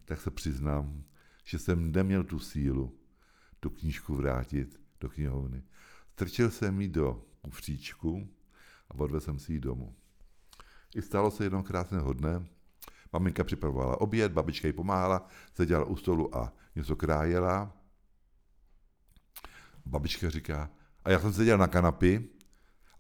tak 0.06 0.22
se 0.22 0.32
přiznám, 0.32 1.04
že 1.44 1.60
jsem 1.60 1.92
neměl 1.92 2.24
tu 2.24 2.40
sílu 2.40 3.00
tu 3.60 3.70
knížku 3.70 4.16
vrátit 4.16 4.80
do 5.00 5.10
knihovny. 5.10 5.64
Strčil 6.12 6.52
jsem 6.52 6.82
ji 6.82 6.88
do 6.88 7.26
kufříčku 7.42 8.30
odvezl 8.98 9.26
jsem 9.26 9.40
si 9.40 9.54
ji 9.54 9.60
domů. 9.60 9.96
I 10.96 11.02
stalo 11.02 11.32
se 11.32 11.44
jednou 11.44 11.64
krásného 11.64 12.14
dne. 12.14 12.46
Maminka 13.14 13.44
připravovala 13.44 14.02
oběd, 14.02 14.32
babička 14.32 14.68
jí 14.68 14.74
pomáhala, 14.74 15.28
seděla 15.54 15.86
u 15.86 15.96
stolu 15.96 16.38
a 16.38 16.54
něco 16.76 16.96
krájela. 16.96 17.78
Babička 19.86 20.30
říká, 20.30 20.70
a 21.04 21.12
já 21.12 21.20
jsem 21.20 21.34
seděl 21.34 21.58
na 21.58 21.68
kanapy, 21.68 22.30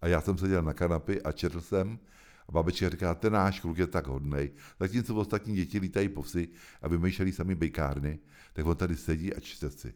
a 0.01 0.07
já 0.07 0.21
jsem 0.21 0.37
seděl 0.37 0.61
na 0.61 0.73
kanapy 0.73 1.21
a 1.21 1.31
četl 1.31 1.61
jsem, 1.61 1.99
a 2.47 2.51
babička 2.51 2.89
říká, 2.89 3.15
ten 3.15 3.33
náš 3.33 3.59
kluk 3.59 3.77
je 3.77 3.87
tak 3.87 4.07
hodnej. 4.07 4.51
Zatímco 4.79 5.15
ostatní 5.15 5.55
děti 5.55 5.79
lítají 5.79 6.09
po 6.09 6.21
vsi 6.21 6.49
a 6.81 6.87
vymýšleli 6.87 7.31
sami 7.31 7.55
bejkárny, 7.55 8.19
tak 8.53 8.65
on 8.65 8.75
tady 8.75 8.95
sedí 8.95 9.33
a 9.33 9.39
čte 9.39 9.69
si. 9.69 9.93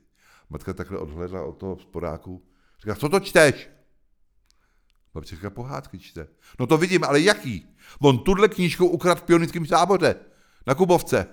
Matka 0.49 0.73
takhle 0.73 0.97
odhledla 0.97 1.43
od 1.43 1.57
toho 1.57 1.79
sporáku. 1.79 2.45
Říká, 2.79 2.95
co 2.95 3.09
to 3.09 3.19
čteš? 3.19 3.69
Babička 5.13 5.49
pohádky 5.49 5.99
čte. 5.99 6.27
No 6.59 6.67
to 6.67 6.77
vidím, 6.77 7.03
ale 7.03 7.19
jaký? 7.19 7.75
On 8.01 8.19
tuhle 8.19 8.47
knížku 8.47 8.87
ukradl 8.87 9.19
v 9.19 9.23
pionickém 9.23 9.65
záboře. 9.65 10.15
Na 10.67 10.75
Kubovce. 10.75 11.27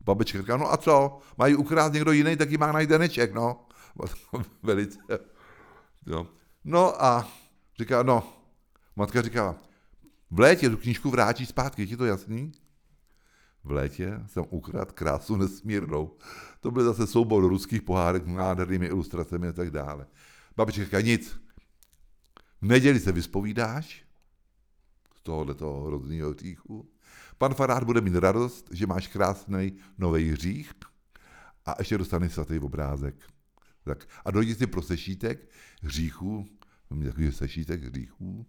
Babička 0.00 0.38
říká, 0.38 0.56
no 0.56 0.72
a 0.72 0.76
co? 0.76 1.18
Mají 1.38 1.56
ukrát 1.56 1.92
někdo 1.92 2.12
jiný, 2.12 2.36
tak 2.36 2.50
ji 2.50 2.58
má 2.58 2.72
najít 2.72 2.90
deneček, 2.90 3.34
no. 3.34 3.66
Velice. 4.62 4.98
Jo. 6.06 6.26
No 6.64 7.04
a 7.04 7.28
říká, 7.78 8.02
no. 8.02 8.32
Matka 8.96 9.22
říká, 9.22 9.56
v 10.30 10.40
létě 10.40 10.70
tu 10.70 10.76
knížku 10.76 11.10
vrátí 11.10 11.46
zpátky, 11.46 11.82
je 11.82 11.86
ti 11.86 11.96
to 11.96 12.04
jasný? 12.04 12.52
V 13.64 13.70
létě 13.70 14.20
jsem 14.26 14.44
ukradl 14.50 14.92
krásu 14.94 15.36
nesmírnou. 15.36 16.16
To 16.60 16.70
byl 16.70 16.84
zase 16.84 17.06
soubor 17.06 17.48
ruských 17.48 17.82
pohádek 17.82 18.24
s 18.24 18.26
nádhernými 18.26 18.86
ilustracemi 18.86 19.48
a 19.48 19.52
tak 19.52 19.70
dále. 19.70 20.06
Babička 20.56 20.84
říká, 20.84 21.00
nic. 21.00 21.40
V 22.62 22.66
neděli 22.66 23.00
se 23.00 23.12
vyspovídáš 23.12 24.04
z 25.16 25.20
tohohle 25.22 25.54
toho 25.54 25.84
hrozného 25.84 26.30
hříchu. 26.30 26.90
Pan 27.38 27.54
farář 27.54 27.84
bude 27.84 28.00
mít 28.00 28.14
radost, 28.14 28.68
že 28.72 28.86
máš 28.86 29.06
krásný 29.06 29.78
nový 29.98 30.30
hřích 30.30 30.72
a 31.66 31.74
ještě 31.78 31.98
dostaneš 31.98 32.32
svatý 32.32 32.58
obrázek. 32.58 33.14
Tak. 33.84 34.08
A 34.24 34.30
dojdi 34.30 34.54
si 34.54 34.66
pro 34.66 34.82
sešítek 34.82 35.50
hříchů, 35.82 36.48
takový 37.04 37.32
sešítek 37.32 37.82
hříchů, 37.82 38.46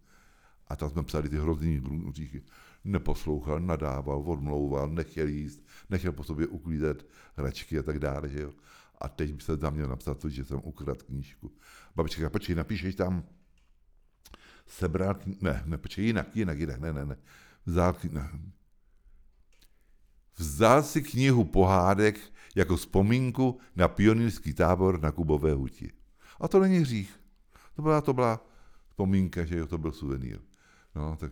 a 0.68 0.76
tam 0.76 0.90
jsme 0.90 1.04
psali 1.04 1.30
ty 1.30 1.38
hrozný 1.38 1.82
hříchy. 2.08 2.42
Neposlouchal, 2.84 3.60
nadával, 3.60 4.24
odmlouval, 4.26 4.90
nechtěl 4.90 5.28
jíst, 5.28 5.66
nechtěl 5.90 6.12
po 6.12 6.24
sobě 6.24 6.48
uklízet 6.48 7.10
hračky 7.36 7.80
a 7.80 7.84
tak 7.84 8.00
dále. 8.00 8.30
Že 8.30 8.42
jo? 8.42 8.52
A 9.02 9.10
teď 9.10 9.34
by 9.34 9.42
se 9.42 9.58
tam 9.58 9.74
měl 9.74 9.88
napsat 9.88 10.26
že 10.28 10.46
jsem 10.46 10.60
ukradl 10.64 11.00
knížku. 11.06 11.52
Babička, 11.96 12.30
počkej, 12.30 12.56
napíšeš 12.56 12.96
tam 12.96 13.24
sebral, 14.70 15.16
ne, 15.42 15.64
ne, 15.66 15.78
počkej, 15.78 16.06
jinak, 16.06 16.36
jinak, 16.36 16.60
jinak, 16.60 16.80
ne, 16.80 16.94
ne, 16.94 17.06
ne. 17.06 17.18
Vzal, 17.66 17.96
ne. 18.12 18.30
Vzal 20.38 20.84
si 20.84 21.02
knihu 21.02 21.44
pohádek 21.46 22.20
jako 22.56 22.76
vzpomínku 22.76 23.60
na 23.76 23.88
pionýrský 23.88 24.54
tábor 24.54 25.02
na 25.02 25.12
Kubové 25.12 25.54
huti. 25.54 25.92
A 26.40 26.48
to 26.48 26.60
není 26.60 26.78
hřích. 26.78 27.20
To 27.76 27.82
byla, 27.82 28.02
to 28.02 28.14
byla 28.14 28.46
vzpomínka, 28.88 29.46
že 29.46 29.58
jo, 29.58 29.68
to 29.68 29.78
byl 29.78 29.92
suvenýr. 29.92 30.40
No, 30.96 31.16
tak 31.16 31.32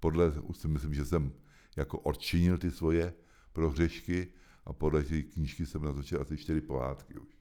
podle, 0.00 0.30
už 0.30 0.56
si 0.56 0.68
myslím, 0.68 0.94
že 0.94 1.04
jsem 1.04 1.32
jako 1.76 1.98
odčinil 1.98 2.58
ty 2.58 2.70
svoje 2.70 3.14
prohřešky 3.52 4.28
a 4.64 4.72
podle 4.72 5.02
té 5.02 5.22
knížky 5.22 5.66
jsem 5.66 5.82
natočil 5.82 6.20
asi 6.20 6.36
čtyři 6.36 6.60
pohádky 6.60 7.18
už. 7.18 7.39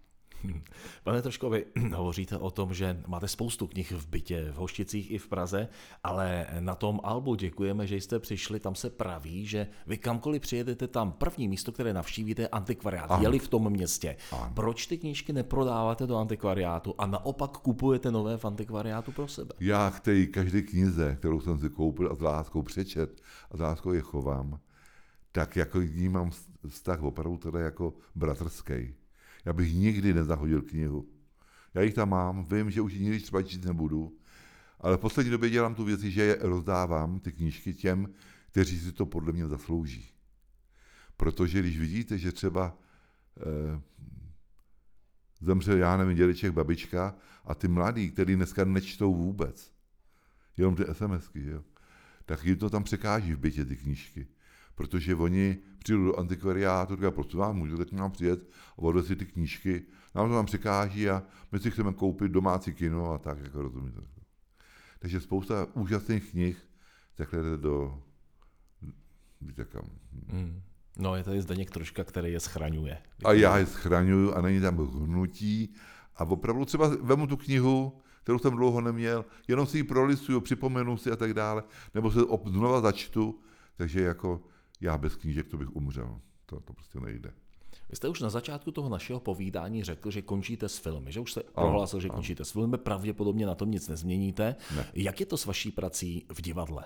Pane 1.04 1.22
Troško, 1.22 1.50
vy 1.50 1.66
hovoříte 1.96 2.38
o 2.38 2.52
tom, 2.52 2.74
že 2.74 3.02
máte 3.08 3.28
spoustu 3.28 3.68
knih 3.68 3.92
v 3.92 4.08
bytě, 4.08 4.52
v 4.52 4.56
Hošticích 4.56 5.12
i 5.12 5.18
v 5.18 5.28
Praze, 5.28 5.68
ale 6.04 6.48
na 6.60 6.76
tom 6.76 7.00
albu 7.04 7.36
děkujeme, 7.36 7.88
že 7.88 7.96
jste 7.96 8.20
přišli, 8.20 8.60
tam 8.60 8.76
se 8.76 8.90
praví, 8.90 9.46
že 9.46 9.68
vy 9.88 9.98
kamkoliv 9.98 10.42
přijedete 10.42 10.88
tam, 10.88 11.12
první 11.12 11.48
místo, 11.48 11.72
které 11.72 11.94
navštívíte, 11.94 12.42
je 12.42 12.48
antikvariát, 12.48 13.22
jeli 13.22 13.40
v 13.40 13.48
tom 13.48 13.70
městě. 13.70 14.16
Ano. 14.32 14.52
Proč 14.56 14.88
ty 14.88 14.98
knížky 14.98 15.34
neprodáváte 15.34 16.08
do 16.08 16.18
antikvariátu 16.18 16.96
a 16.98 17.06
naopak 17.06 17.52
kupujete 17.52 18.12
nové 18.12 18.38
v 18.38 18.46
antikvariátu 18.46 19.12
pro 19.12 19.28
sebe? 19.28 19.54
Já 19.60 19.92
k 19.92 20.00
té 20.00 20.26
každé 20.26 20.62
knize, 20.62 21.16
kterou 21.20 21.42
jsem 21.42 21.60
si 21.60 21.70
koupil 21.70 22.12
a 22.12 22.16
s 22.16 22.22
láskou 22.22 22.62
přečet 22.62 23.22
a 23.52 23.58
s 23.58 23.60
láskou 23.60 23.92
je 23.92 24.02
chovám, 24.02 24.60
tak 25.32 25.56
jako 25.56 25.82
ní 25.82 26.10
mám 26.10 26.32
vztah 26.68 27.04
opravdu 27.04 27.38
teda 27.38 27.60
jako 27.60 27.94
bratrský 28.16 28.94
já 29.46 29.54
bych 29.54 29.74
nikdy 29.74 30.14
nezahodil 30.14 30.62
knihu. 30.62 31.10
Já 31.74 31.82
jich 31.82 31.94
tam 31.94 32.10
mám, 32.10 32.44
vím, 32.44 32.72
že 32.72 32.82
už 32.82 32.94
nikdy 32.94 33.20
třeba 33.20 33.44
číst 33.44 33.66
nebudu, 33.66 34.18
ale 34.80 34.98
v 34.98 35.00
poslední 35.00 35.32
době 35.32 35.50
dělám 35.50 35.76
tu 35.76 35.84
věci, 35.84 36.12
že 36.12 36.22
je 36.22 36.38
rozdávám, 36.42 37.20
ty 37.20 37.32
knížky 37.32 37.74
těm, 37.74 38.14
kteří 38.52 38.80
si 38.80 38.92
to 38.92 39.06
podle 39.06 39.34
mě 39.34 39.48
zaslouží. 39.48 40.12
Protože 41.18 41.60
když 41.60 41.80
vidíte, 41.80 42.18
že 42.18 42.32
třeba 42.32 42.78
eh, 43.38 43.82
zemřel, 45.42 45.78
já 45.78 45.98
nevím, 45.98 46.18
dědeček, 46.18 46.52
babička 46.52 47.16
a 47.46 47.56
ty 47.56 47.68
mladí, 47.68 48.12
kteří 48.12 48.36
dneska 48.36 48.66
nečtou 48.66 49.16
vůbec, 49.16 49.74
jenom 50.58 50.76
ty 50.76 50.84
SMSky, 50.94 51.46
jo, 51.46 51.64
tak 52.26 52.46
jim 52.46 52.58
to 52.58 52.70
tam 52.70 52.84
překáží 52.84 53.34
v 53.34 53.40
bytě, 53.40 53.66
ty 53.66 53.76
knížky 53.76 54.28
protože 54.80 55.16
oni 55.16 55.58
přijdou 55.80 56.06
do 56.06 56.20
antikvariátu, 56.20 56.96
říkají, 56.96 57.14
prosím 57.14 57.40
vám, 57.40 57.58
můžete 57.58 57.86
k 57.86 57.92
nám 57.92 58.12
přijet 58.12 58.40
a 58.78 58.78
odvést 58.78 59.08
si 59.08 59.16
ty 59.16 59.26
knížky, 59.26 59.84
nám 60.16 60.30
to 60.30 60.36
tam 60.36 60.46
překáží 60.46 61.10
a 61.10 61.24
my 61.52 61.60
si 61.60 61.72
chceme 61.72 61.94
koupit 61.94 62.32
domácí 62.32 62.74
kino 62.74 63.12
a 63.12 63.18
tak, 63.18 63.38
jako 63.44 63.62
rozumíte. 63.62 64.02
Takže 65.00 65.20
spousta 65.20 65.68
úžasných 65.74 66.32
knih 66.32 66.58
takhle 67.16 67.44
jde 67.44 67.58
do, 67.58 68.04
víte 69.42 69.66
kam. 69.66 69.84
Mm. 70.32 70.62
No, 70.98 71.16
je 71.16 71.24
tady 71.24 71.42
Zdeněk 71.42 71.72
troška, 71.72 72.04
který 72.04 72.32
je 72.32 72.40
schraňuje. 72.40 72.98
A 73.26 73.34
já 73.34 73.58
je 73.58 73.66
schraňuju 73.66 74.34
a 74.34 74.42
není 74.42 74.62
tam 74.62 74.78
hnutí. 74.78 75.74
A 76.16 76.26
opravdu 76.26 76.66
třeba 76.66 76.92
vemu 77.02 77.28
tu 77.28 77.38
knihu, 77.38 78.02
kterou 78.24 78.40
jsem 78.40 78.56
dlouho 78.56 78.82
neměl, 78.82 79.26
jenom 79.48 79.66
si 79.66 79.78
ji 79.78 79.84
prolistuju, 79.84 80.42
připomenu 80.42 80.98
si 80.98 81.12
a 81.12 81.16
tak 81.16 81.34
dále, 81.34 81.64
nebo 81.94 82.12
se 82.12 82.20
znova 82.46 82.82
začtu, 82.82 83.40
takže 83.78 84.02
jako 84.02 84.44
já 84.82 84.98
bez 84.98 85.16
knížek 85.16 85.48
to 85.48 85.58
bych 85.58 85.76
umřel. 85.76 86.20
To, 86.46 86.60
to 86.60 86.74
prostě 86.74 87.00
nejde. 87.00 87.34
Vy 87.90 87.96
jste 87.96 88.08
už 88.08 88.22
na 88.22 88.30
začátku 88.30 88.72
toho 88.72 88.90
našeho 88.90 89.20
povídání 89.20 89.84
řekl, 89.84 90.12
že 90.12 90.22
končíte 90.22 90.70
s 90.70 90.78
filmy, 90.78 91.12
že 91.12 91.20
už 91.20 91.32
jste 91.32 91.42
prohlásil, 91.54 92.00
že 92.00 92.10
končíte 92.10 92.46
s 92.46 92.52
filmy, 92.52 92.78
pravděpodobně 92.78 93.46
na 93.46 93.56
tom 93.56 93.72
nic 93.72 93.88
nezměníte. 93.88 94.56
Ne. 94.76 94.86
Jak 94.94 95.20
je 95.20 95.26
to 95.26 95.38
s 95.38 95.46
vaší 95.46 95.72
prací 95.72 96.26
v 96.34 96.42
divadle? 96.42 96.84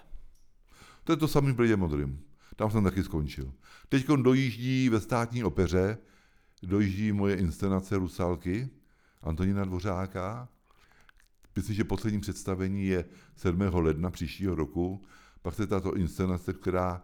To 1.04 1.12
je 1.12 1.18
to 1.18 1.28
samý 1.28 1.54
Bledě 1.54 1.76
modrým. 1.76 2.24
Tam 2.56 2.72
jsem 2.72 2.84
taky 2.84 3.04
skončil. 3.04 3.54
Teď 3.90 4.08
dojíždí 4.08 4.90
ve 4.90 5.02
státní 5.02 5.44
opeře, 5.44 5.98
dojíždí 6.64 7.12
moje 7.12 7.36
inscenace 7.36 7.98
Rusalky, 7.98 8.70
Antonína 9.22 9.66
Dvořáka. 9.66 10.50
Myslím, 11.56 11.76
že 11.76 11.84
poslední 11.84 12.20
představení 12.20 12.86
je 12.86 13.06
7. 13.36 13.62
ledna 13.62 14.12
příštího 14.12 14.56
roku. 14.56 15.06
Pak 15.42 15.56
se 15.56 15.68
tato 15.68 15.96
inscenace, 15.96 16.54
která 16.54 17.02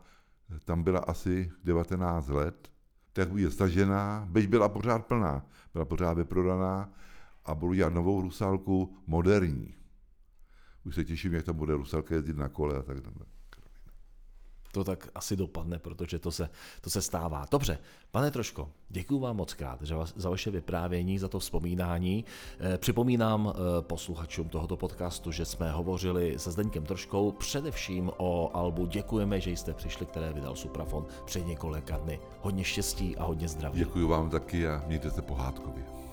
tam 0.66 0.84
byla 0.84 1.00
asi 1.00 1.52
19 1.64 2.28
let, 2.30 2.70
tak 3.14 3.30
je 3.36 3.52
stažená, 3.52 4.28
byť 4.30 4.50
byla 4.50 4.70
pořád 4.70 5.06
plná, 5.06 5.46
byla 5.74 5.86
pořád 5.86 6.14
vyprodaná 6.14 6.94
a 7.46 7.56
budu 7.56 7.74
dělat 7.74 7.94
novou 7.94 8.22
rusálku 8.22 8.98
moderní. 9.08 9.76
Už 10.84 10.96
se 10.96 11.04
těším, 11.04 11.34
jak 11.34 11.46
tam 11.46 11.56
bude 11.56 11.74
rusalka 11.74 12.16
jezdit 12.16 12.38
na 12.38 12.50
kole 12.50 12.78
a 12.78 12.82
tak 12.82 13.02
dále 13.02 13.39
to 14.72 14.84
tak 14.84 15.10
asi 15.16 15.36
dopadne, 15.36 15.80
protože 15.80 16.20
to 16.20 16.32
se, 16.32 16.50
to 16.82 16.90
se 16.90 17.02
stává. 17.02 17.46
Dobře, 17.52 17.78
pane 18.12 18.32
Troško, 18.32 18.70
děkuji 18.90 19.20
vám 19.20 19.36
moc 19.36 19.54
krát 19.54 19.82
že 19.82 19.96
vás, 19.96 20.14
za 20.16 20.30
vaše 20.30 20.52
vyprávění, 20.52 21.20
za 21.20 21.28
to 21.28 21.40
vzpomínání. 21.40 22.26
Eh, 22.60 22.78
připomínám 22.78 23.54
eh, 23.56 23.82
posluchačům 23.82 24.50
tohoto 24.50 24.78
podcastu, 24.78 25.32
že 25.32 25.46
jsme 25.46 25.72
hovořili 25.72 26.40
se 26.40 26.52
Zdeňkem 26.52 26.86
Troškou 26.86 27.32
především 27.32 28.12
o 28.18 28.52
albu 28.54 28.86
Děkujeme, 28.86 29.42
že 29.42 29.52
jste 29.52 29.74
přišli, 29.74 30.06
které 30.06 30.34
vydal 30.34 30.56
Suprafon 30.56 31.06
před 31.26 31.48
několika 31.48 31.98
dny. 31.98 32.20
Hodně 32.42 32.64
štěstí 32.64 33.18
a 33.18 33.24
hodně 33.24 33.48
zdraví. 33.48 33.80
Děkuji 33.80 34.08
vám 34.08 34.30
taky 34.30 34.68
a 34.68 34.84
mějte 34.88 35.12
se 35.12 35.22
pohádkově. 35.22 36.09